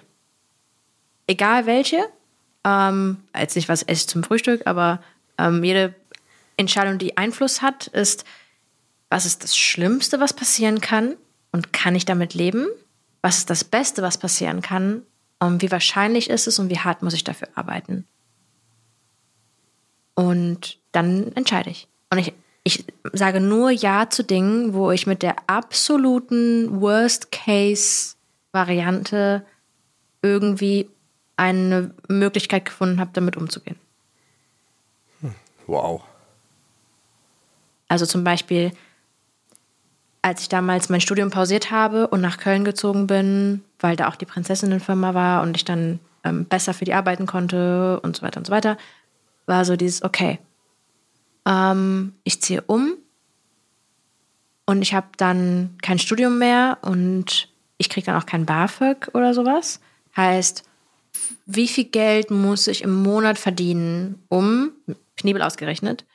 [1.26, 2.06] Egal welche.
[2.64, 5.02] Ähm, jetzt nicht, was esse zum Frühstück, aber
[5.40, 5.96] ähm, jede
[6.58, 8.26] Entscheidung, die Einfluss hat, ist,
[9.10, 11.16] was ist das Schlimmste, was passieren kann
[11.52, 12.68] und kann ich damit leben?
[13.22, 15.04] Was ist das Beste, was passieren kann?
[15.40, 18.06] Und wie wahrscheinlich ist es und wie hart muss ich dafür arbeiten?
[20.16, 21.88] Und dann entscheide ich.
[22.10, 22.34] Und ich,
[22.64, 29.46] ich sage nur Ja zu Dingen, wo ich mit der absoluten Worst-Case-Variante
[30.22, 30.90] irgendwie
[31.36, 33.78] eine Möglichkeit gefunden habe, damit umzugehen.
[35.68, 36.04] Wow.
[37.94, 38.72] Also zum Beispiel,
[40.24, 44.16] als ich damals mein Studium pausiert habe und nach Köln gezogen bin, weil da auch
[44.16, 48.40] die Prinzessinnenfirma war und ich dann ähm, besser für die arbeiten konnte und so weiter
[48.40, 48.78] und so weiter,
[49.46, 50.40] war so dieses, okay,
[51.46, 52.94] ähm, ich ziehe um
[54.66, 59.36] und ich habe dann kein Studium mehr und ich kriege dann auch kein BAföG oder
[59.36, 59.82] sowas.
[60.18, 60.64] Heißt,
[61.46, 64.72] wie viel Geld muss ich im Monat verdienen, um,
[65.16, 66.06] Knebel ausgerechnet,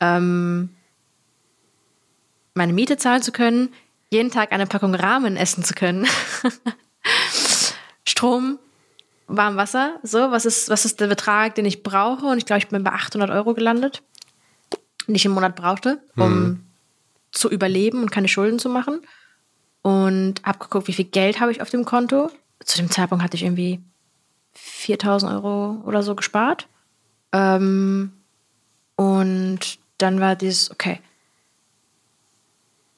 [0.00, 0.70] ähm,
[2.54, 3.72] meine Miete zahlen zu können,
[4.10, 6.06] jeden Tag eine Packung Rahmen essen zu können,
[8.04, 8.58] Strom,
[9.28, 12.26] Warmwasser, so, was ist, was ist der Betrag, den ich brauche?
[12.26, 14.02] Und ich glaube, ich bin bei 800 Euro gelandet,
[15.06, 16.64] den ich im Monat brauchte, um mhm.
[17.30, 19.00] zu überleben und keine Schulden zu machen.
[19.82, 22.30] Und habe geguckt, wie viel Geld habe ich auf dem Konto.
[22.64, 23.80] Zu dem Zeitpunkt hatte ich irgendwie
[24.54, 26.66] 4000 Euro oder so gespart.
[27.32, 28.12] Ähm,
[28.96, 31.00] und dann war dieses, okay,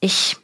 [0.03, 0.37] ich,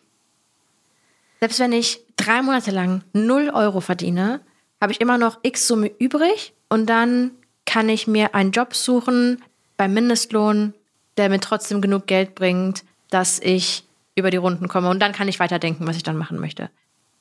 [1.42, 4.42] selbst wenn ich drei Monate lang 0 Euro verdiene,
[4.80, 7.32] habe ich immer noch X Summe übrig und dann
[7.66, 9.44] kann ich mir einen Job suchen
[9.76, 10.74] beim Mindestlohn,
[11.18, 13.84] der mir trotzdem genug Geld bringt, dass ich
[14.16, 16.70] über die Runden komme und dann kann ich weiterdenken, was ich dann machen möchte.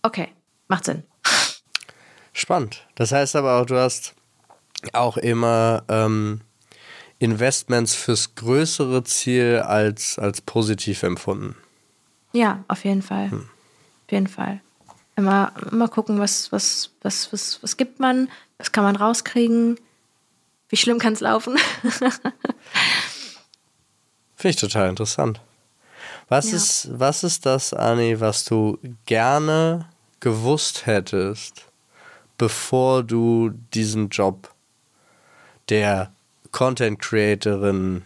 [0.03, 0.29] Okay,
[0.69, 1.03] macht Sinn.
[2.33, 2.87] Spannend.
[2.95, 4.15] Das heißt aber auch, du hast
[4.93, 6.41] auch immer ähm,
[7.19, 11.57] Investments fürs größere Ziel als, als positiv empfunden.
[12.33, 13.31] Ja, auf jeden Fall.
[13.31, 13.49] Hm.
[14.07, 14.61] Auf jeden Fall.
[15.17, 19.79] Immer, immer gucken, was, was, was, was, was gibt man, was kann man rauskriegen,
[20.69, 21.59] wie schlimm kann es laufen.
[24.37, 25.41] Finde ich total interessant.
[26.29, 26.57] Was, ja.
[26.57, 29.89] ist, was ist das, Anni, was du gerne
[30.21, 31.65] gewusst hättest,
[32.37, 34.55] bevor du diesen Job
[35.69, 36.13] der
[36.53, 38.05] Content Creatorin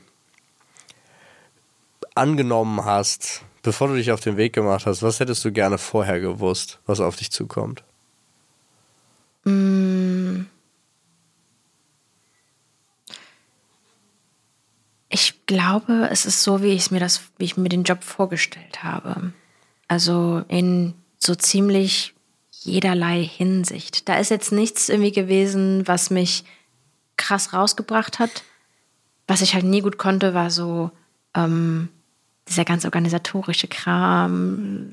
[2.15, 6.21] angenommen hast, bevor du dich auf den Weg gemacht hast, was hättest du gerne vorher
[6.21, 7.83] gewusst, was auf dich zukommt?
[9.45, 10.43] Mm.
[15.09, 18.83] Ich glaube, es ist so, wie ich mir das, wie ich mir den Job vorgestellt
[18.83, 19.33] habe.
[19.87, 22.15] Also in so ziemlich
[22.51, 24.09] jederlei Hinsicht.
[24.09, 26.45] Da ist jetzt nichts irgendwie gewesen, was mich
[27.17, 28.43] krass rausgebracht hat.
[29.27, 30.91] Was ich halt nie gut konnte, war so
[31.35, 31.89] ähm,
[32.53, 34.93] dieser ganz organisatorische Kram,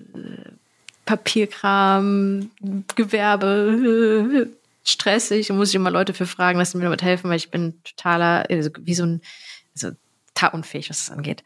[1.05, 2.49] Papierkram,
[2.95, 4.49] Gewerbe,
[4.83, 5.47] stressig.
[5.47, 7.81] Da muss ich immer Leute für fragen, dass sie mir damit helfen, weil ich bin
[7.83, 9.21] totaler, also wie so ein,
[9.75, 9.91] also
[10.53, 11.43] unfähig, was das angeht.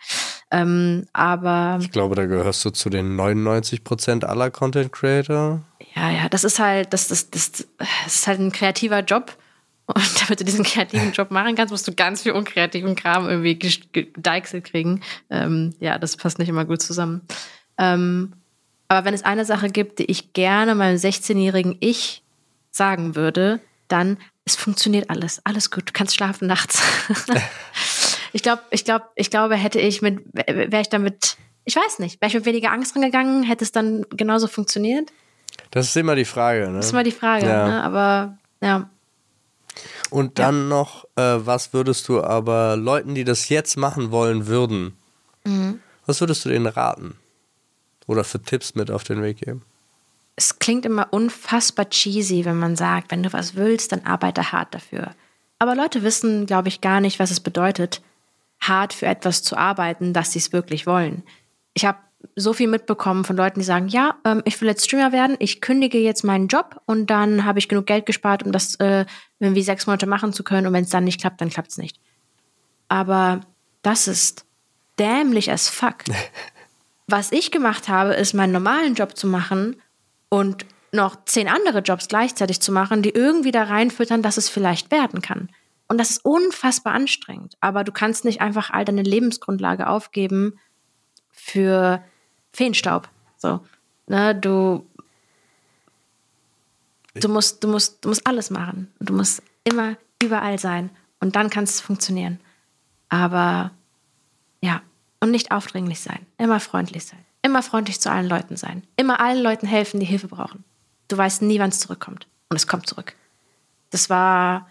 [0.51, 1.79] Ähm, aber.
[1.81, 5.63] Ich glaube, da gehörst du zu den 99 Prozent aller Content Creator.
[5.95, 7.67] Ja, ja, das ist halt, das, das, das, das
[8.05, 9.35] ist halt ein kreativer Job.
[9.85, 13.57] Und damit du diesen kreativen Job machen kannst, musst du ganz viel unkreativen Kram irgendwie
[13.57, 15.01] gedeichselt kriegen.
[15.29, 17.21] Ähm, ja, das passt nicht immer gut zusammen.
[17.77, 18.33] Ähm,
[18.87, 22.23] aber wenn es eine Sache gibt, die ich gerne meinem 16-jährigen Ich
[22.71, 25.41] sagen würde, dann, es funktioniert alles.
[25.45, 25.89] Alles gut.
[25.89, 26.81] Du kannst schlafen nachts.
[28.33, 32.21] ich glaube, ich glaube, ich glaube, hätte ich mit, wäre ich damit, ich weiß nicht,
[32.21, 35.11] wäre ich mit weniger Angst rangegangen, hätte es dann genauso funktioniert?
[35.71, 36.77] Das ist immer die Frage, ne?
[36.77, 37.67] Das ist immer die Frage, ja.
[37.67, 37.83] ne?
[37.83, 38.89] Aber ja.
[40.13, 40.67] Und dann ja.
[40.67, 44.95] noch, äh, was würdest du aber Leuten, die das jetzt machen wollen würden,
[45.43, 45.79] mhm.
[46.05, 47.17] was würdest du denen raten?
[48.05, 49.63] Oder für Tipps mit auf den Weg geben?
[50.35, 54.75] Es klingt immer unfassbar cheesy, wenn man sagt, wenn du was willst, dann arbeite hart
[54.75, 55.15] dafür.
[55.57, 58.03] Aber Leute wissen, glaube ich, gar nicht, was es bedeutet,
[58.59, 61.23] hart für etwas zu arbeiten, dass sie es wirklich wollen.
[61.73, 61.97] Ich habe
[62.35, 65.61] so viel mitbekommen von Leuten, die sagen, ja, ähm, ich will jetzt Streamer werden, ich
[65.61, 69.05] kündige jetzt meinen Job und dann habe ich genug Geld gespart, um das äh,
[69.39, 71.77] irgendwie sechs Monate machen zu können und wenn es dann nicht klappt, dann klappt es
[71.77, 71.99] nicht.
[72.87, 73.41] Aber
[73.81, 74.45] das ist
[74.99, 75.97] dämlich as fuck.
[77.07, 79.75] Was ich gemacht habe, ist meinen normalen Job zu machen
[80.29, 84.91] und noch zehn andere Jobs gleichzeitig zu machen, die irgendwie da reinfüttern, dass es vielleicht
[84.91, 85.49] werden kann.
[85.87, 87.57] Und das ist unfassbar anstrengend.
[87.59, 90.59] Aber du kannst nicht einfach all deine Lebensgrundlage aufgeben
[91.31, 92.03] für
[92.53, 93.09] Feenstaub.
[93.37, 93.59] So,
[94.07, 94.85] ne, du,
[97.15, 98.91] du musst, du musst, du musst alles machen.
[98.99, 100.89] Du musst immer überall sein.
[101.19, 102.39] Und dann kann es funktionieren.
[103.09, 103.71] Aber
[104.61, 104.81] ja,
[105.19, 106.25] und nicht aufdringlich sein.
[106.37, 107.19] Immer freundlich sein.
[107.41, 108.83] Immer freundlich zu allen Leuten sein.
[108.95, 110.63] Immer allen Leuten helfen, die Hilfe brauchen.
[111.07, 112.27] Du weißt nie, wann es zurückkommt.
[112.49, 113.15] Und es kommt zurück.
[113.89, 114.69] Das war.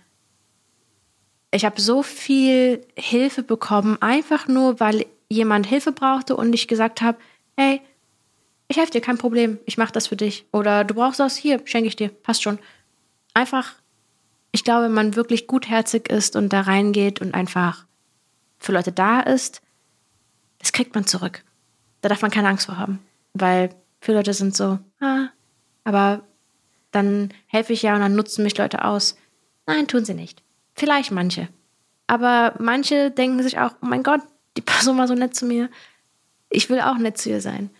[1.51, 7.03] Ich habe so viel Hilfe bekommen, einfach nur, weil jemand Hilfe brauchte und ich gesagt
[7.03, 7.18] habe,
[7.57, 7.80] hey,
[8.68, 10.46] ich helfe dir, kein Problem, ich mache das für dich.
[10.53, 12.59] Oder du brauchst das, hier, schenke ich dir, passt schon.
[13.34, 13.74] Einfach,
[14.50, 17.86] ich glaube, wenn man wirklich gutherzig ist und da reingeht und einfach
[18.59, 19.61] für Leute da ist,
[20.59, 21.44] das kriegt man zurück.
[22.00, 23.00] Da darf man keine Angst vor haben.
[23.34, 25.28] Weil viele Leute sind so, ah,
[25.84, 26.22] aber
[26.92, 29.16] dann helfe ich ja und dann nutzen mich Leute aus.
[29.66, 30.42] Nein, tun sie nicht.
[30.74, 31.48] Vielleicht manche.
[32.07, 34.20] Aber manche denken sich auch, oh mein Gott,
[34.57, 35.70] die Person war so nett zu mir.
[36.53, 37.70] Ich will auch nett zu ihr sein.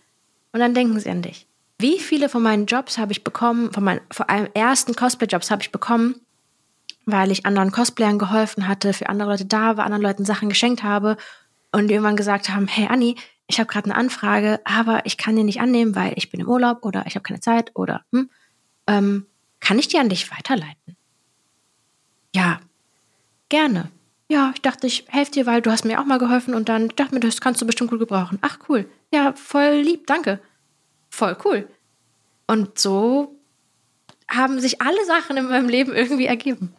[0.53, 1.47] Und dann denken sie an dich.
[1.79, 5.63] Wie viele von meinen Jobs habe ich bekommen, von meinen vor allem ersten Cosplay-Jobs habe
[5.63, 6.21] ich bekommen,
[7.07, 10.83] weil ich anderen Cosplayern geholfen hatte, für andere Leute da war, anderen Leuten Sachen geschenkt
[10.83, 11.17] habe
[11.73, 13.17] und die irgendwann gesagt haben, hey Anni,
[13.49, 16.49] ich habe gerade eine Anfrage, aber ich kann die nicht annehmen, weil ich bin im
[16.49, 18.31] Urlaub oder ich habe keine Zeit oder hm,
[18.87, 19.27] ähm,
[19.61, 20.97] kann ich die an dich weiterleiten?
[22.35, 22.61] Ja,
[23.49, 23.91] gerne.
[24.33, 26.89] Ja, ich dachte, ich helfe dir, weil du hast mir auch mal geholfen und dann
[26.89, 28.39] dachte mir, das kannst du bestimmt gut gebrauchen.
[28.41, 28.89] Ach cool.
[29.13, 30.41] Ja, voll lieb, danke.
[31.11, 31.69] Voll cool.
[32.47, 33.37] Und so
[34.31, 36.75] haben sich alle Sachen in meinem Leben irgendwie ergeben.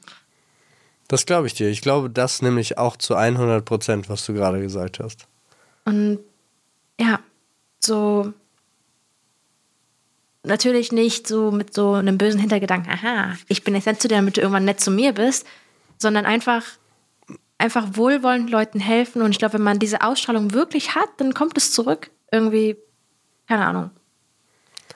[1.07, 1.69] Das glaube ich dir.
[1.69, 5.27] Ich glaube das nämlich auch zu 100 Prozent, was du gerade gesagt hast.
[5.85, 6.21] Und
[6.99, 7.19] ja,
[7.79, 8.33] so
[10.41, 14.15] natürlich nicht so mit so einem bösen Hintergedanken, aha, ich bin jetzt nett zu dir,
[14.15, 15.45] damit du irgendwann nett zu mir bist,
[15.99, 16.63] sondern einfach,
[17.63, 19.21] einfach wohlwollend Leuten helfen.
[19.21, 22.11] Und ich glaube, wenn man diese Ausstrahlung wirklich hat, dann kommt es zurück.
[22.29, 22.75] Irgendwie,
[23.47, 23.89] keine Ahnung.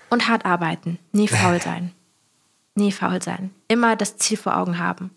[0.10, 1.94] Und hart arbeiten, nie faul sein.
[2.76, 3.52] Nie faul sein.
[3.70, 5.12] Immer das Ziel vor Augen haben.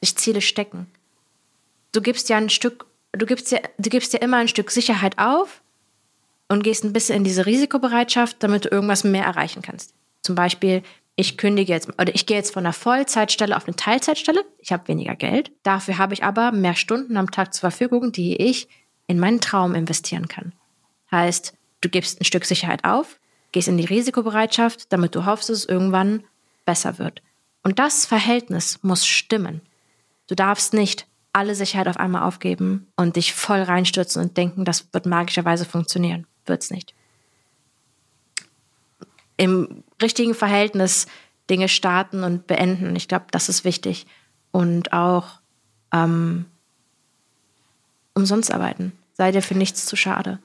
[0.00, 0.86] Sich Ziele stecken.
[1.90, 5.18] Du gibst ja ein Stück, du gibst ja, du gibst ja immer ein Stück Sicherheit
[5.18, 5.62] auf
[6.48, 9.94] und gehst ein bisschen in diese Risikobereitschaft, damit du irgendwas mehr erreichen kannst.
[10.22, 10.82] Zum Beispiel,
[11.16, 14.44] ich kündige jetzt oder ich gehe jetzt von einer Vollzeitstelle auf eine Teilzeitstelle.
[14.58, 15.52] Ich habe weniger Geld.
[15.62, 18.68] Dafür habe ich aber mehr Stunden am Tag zur Verfügung, die ich
[19.06, 20.52] in meinen Traum investieren kann.
[21.10, 23.20] Heißt, du gibst ein Stück Sicherheit auf,
[23.52, 26.24] gehst in die Risikobereitschaft, damit du hoffst, dass es irgendwann
[26.64, 27.22] besser wird.
[27.62, 29.60] Und das Verhältnis muss stimmen.
[30.28, 34.92] Du darfst nicht alle Sicherheit auf einmal aufgeben und dich voll reinstürzen und denken, das
[34.92, 36.26] wird magischerweise funktionieren.
[36.46, 36.94] Wird's nicht.
[39.36, 41.06] Im richtigen Verhältnis
[41.50, 42.96] Dinge starten und beenden.
[42.96, 44.06] Ich glaube, das ist wichtig.
[44.50, 45.40] Und auch
[45.92, 46.46] ähm,
[48.14, 48.92] umsonst arbeiten.
[49.14, 50.38] Sei dir für nichts zu schade.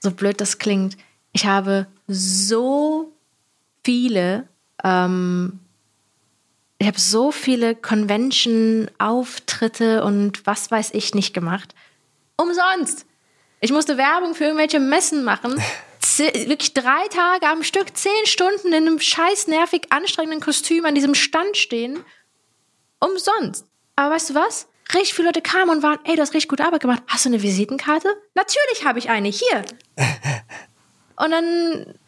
[0.00, 0.96] So blöd das klingt.
[1.32, 3.12] Ich habe so
[3.82, 4.46] viele
[4.84, 5.60] ähm,
[6.78, 11.74] ich habe so viele Convention-Auftritte und was weiß ich nicht gemacht.
[12.36, 13.06] Umsonst.
[13.60, 15.54] Ich musste Werbung für irgendwelche Messen machen.
[16.18, 21.14] Wirklich drei Tage am Stück, zehn Stunden in einem scheiß nervig anstrengenden Kostüm an diesem
[21.14, 22.04] Stand stehen.
[22.98, 23.66] Umsonst.
[23.96, 24.68] Aber weißt du was?
[24.94, 27.02] Richtig viele Leute kamen und waren, ey, du hast richtig gute Arbeit gemacht.
[27.08, 28.08] Hast du eine Visitenkarte?
[28.34, 29.28] Natürlich habe ich eine.
[29.28, 29.64] Hier.
[31.16, 31.98] Und dann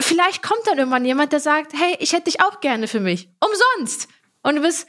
[0.00, 3.28] vielleicht kommt dann irgendwann jemand, der sagt, hey, ich hätte dich auch gerne für mich.
[3.38, 4.08] Umsonst.
[4.42, 4.86] Und du bist,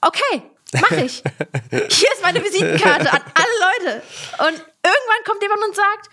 [0.00, 0.42] okay,
[0.72, 1.22] mach ich.
[1.70, 4.02] Hier ist meine Visitenkarte an alle Leute.
[4.38, 6.10] Und irgendwann kommt jemand und sagt,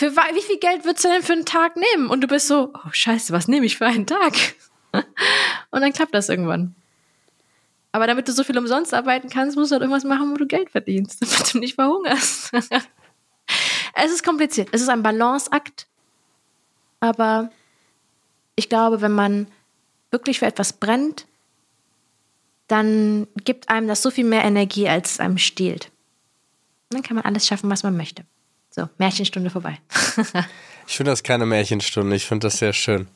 [0.00, 2.10] für wie viel Geld würdest du denn für einen Tag nehmen?
[2.10, 4.34] Und du bist so, oh scheiße, was nehme ich für einen Tag?
[5.70, 6.74] Und dann klappt das irgendwann.
[7.92, 10.46] Aber damit du so viel umsonst arbeiten kannst, musst du halt irgendwas machen, wo du
[10.46, 12.52] Geld verdienst, damit du nicht verhungerst.
[13.94, 14.68] es ist kompliziert.
[14.72, 15.86] Es ist ein Balanceakt
[17.00, 17.50] aber
[18.54, 19.46] ich glaube, wenn man
[20.10, 21.26] wirklich für etwas brennt,
[22.68, 25.86] dann gibt einem das so viel mehr Energie, als es einem stiehlt.
[26.90, 28.24] Und dann kann man alles schaffen, was man möchte.
[28.70, 29.78] So, Märchenstunde vorbei.
[30.86, 33.08] ich finde das keine Märchenstunde, ich finde das sehr schön.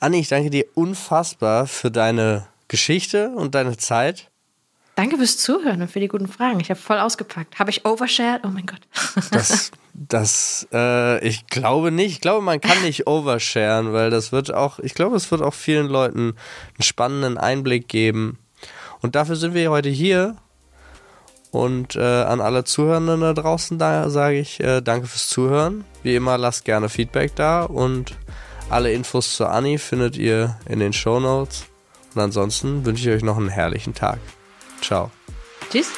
[0.00, 4.30] Anni, ich danke dir unfassbar für deine Geschichte und deine Zeit.
[4.96, 6.60] Danke fürs Zuhören und für die guten Fragen.
[6.60, 7.58] Ich habe voll ausgepackt.
[7.58, 8.42] Habe ich overshared?
[8.44, 8.80] Oh mein Gott.
[9.30, 12.12] das, das, äh, ich glaube nicht.
[12.12, 15.54] Ich glaube, man kann nicht oversharen, weil das wird auch, ich glaube, es wird auch
[15.54, 16.34] vielen Leuten
[16.74, 18.38] einen spannenden Einblick geben.
[19.00, 20.36] Und dafür sind wir heute hier.
[21.50, 25.84] Und äh, an alle Zuhörenden da draußen, da sage ich äh, danke fürs Zuhören.
[26.02, 28.14] Wie immer, lasst gerne Feedback da und
[28.70, 31.64] Alle Infos zu Anni findet ihr in den Show Notes.
[32.14, 34.18] Und ansonsten wünsche ich euch noch einen herrlichen Tag.
[34.80, 35.10] Ciao.
[35.70, 35.90] Tschüss.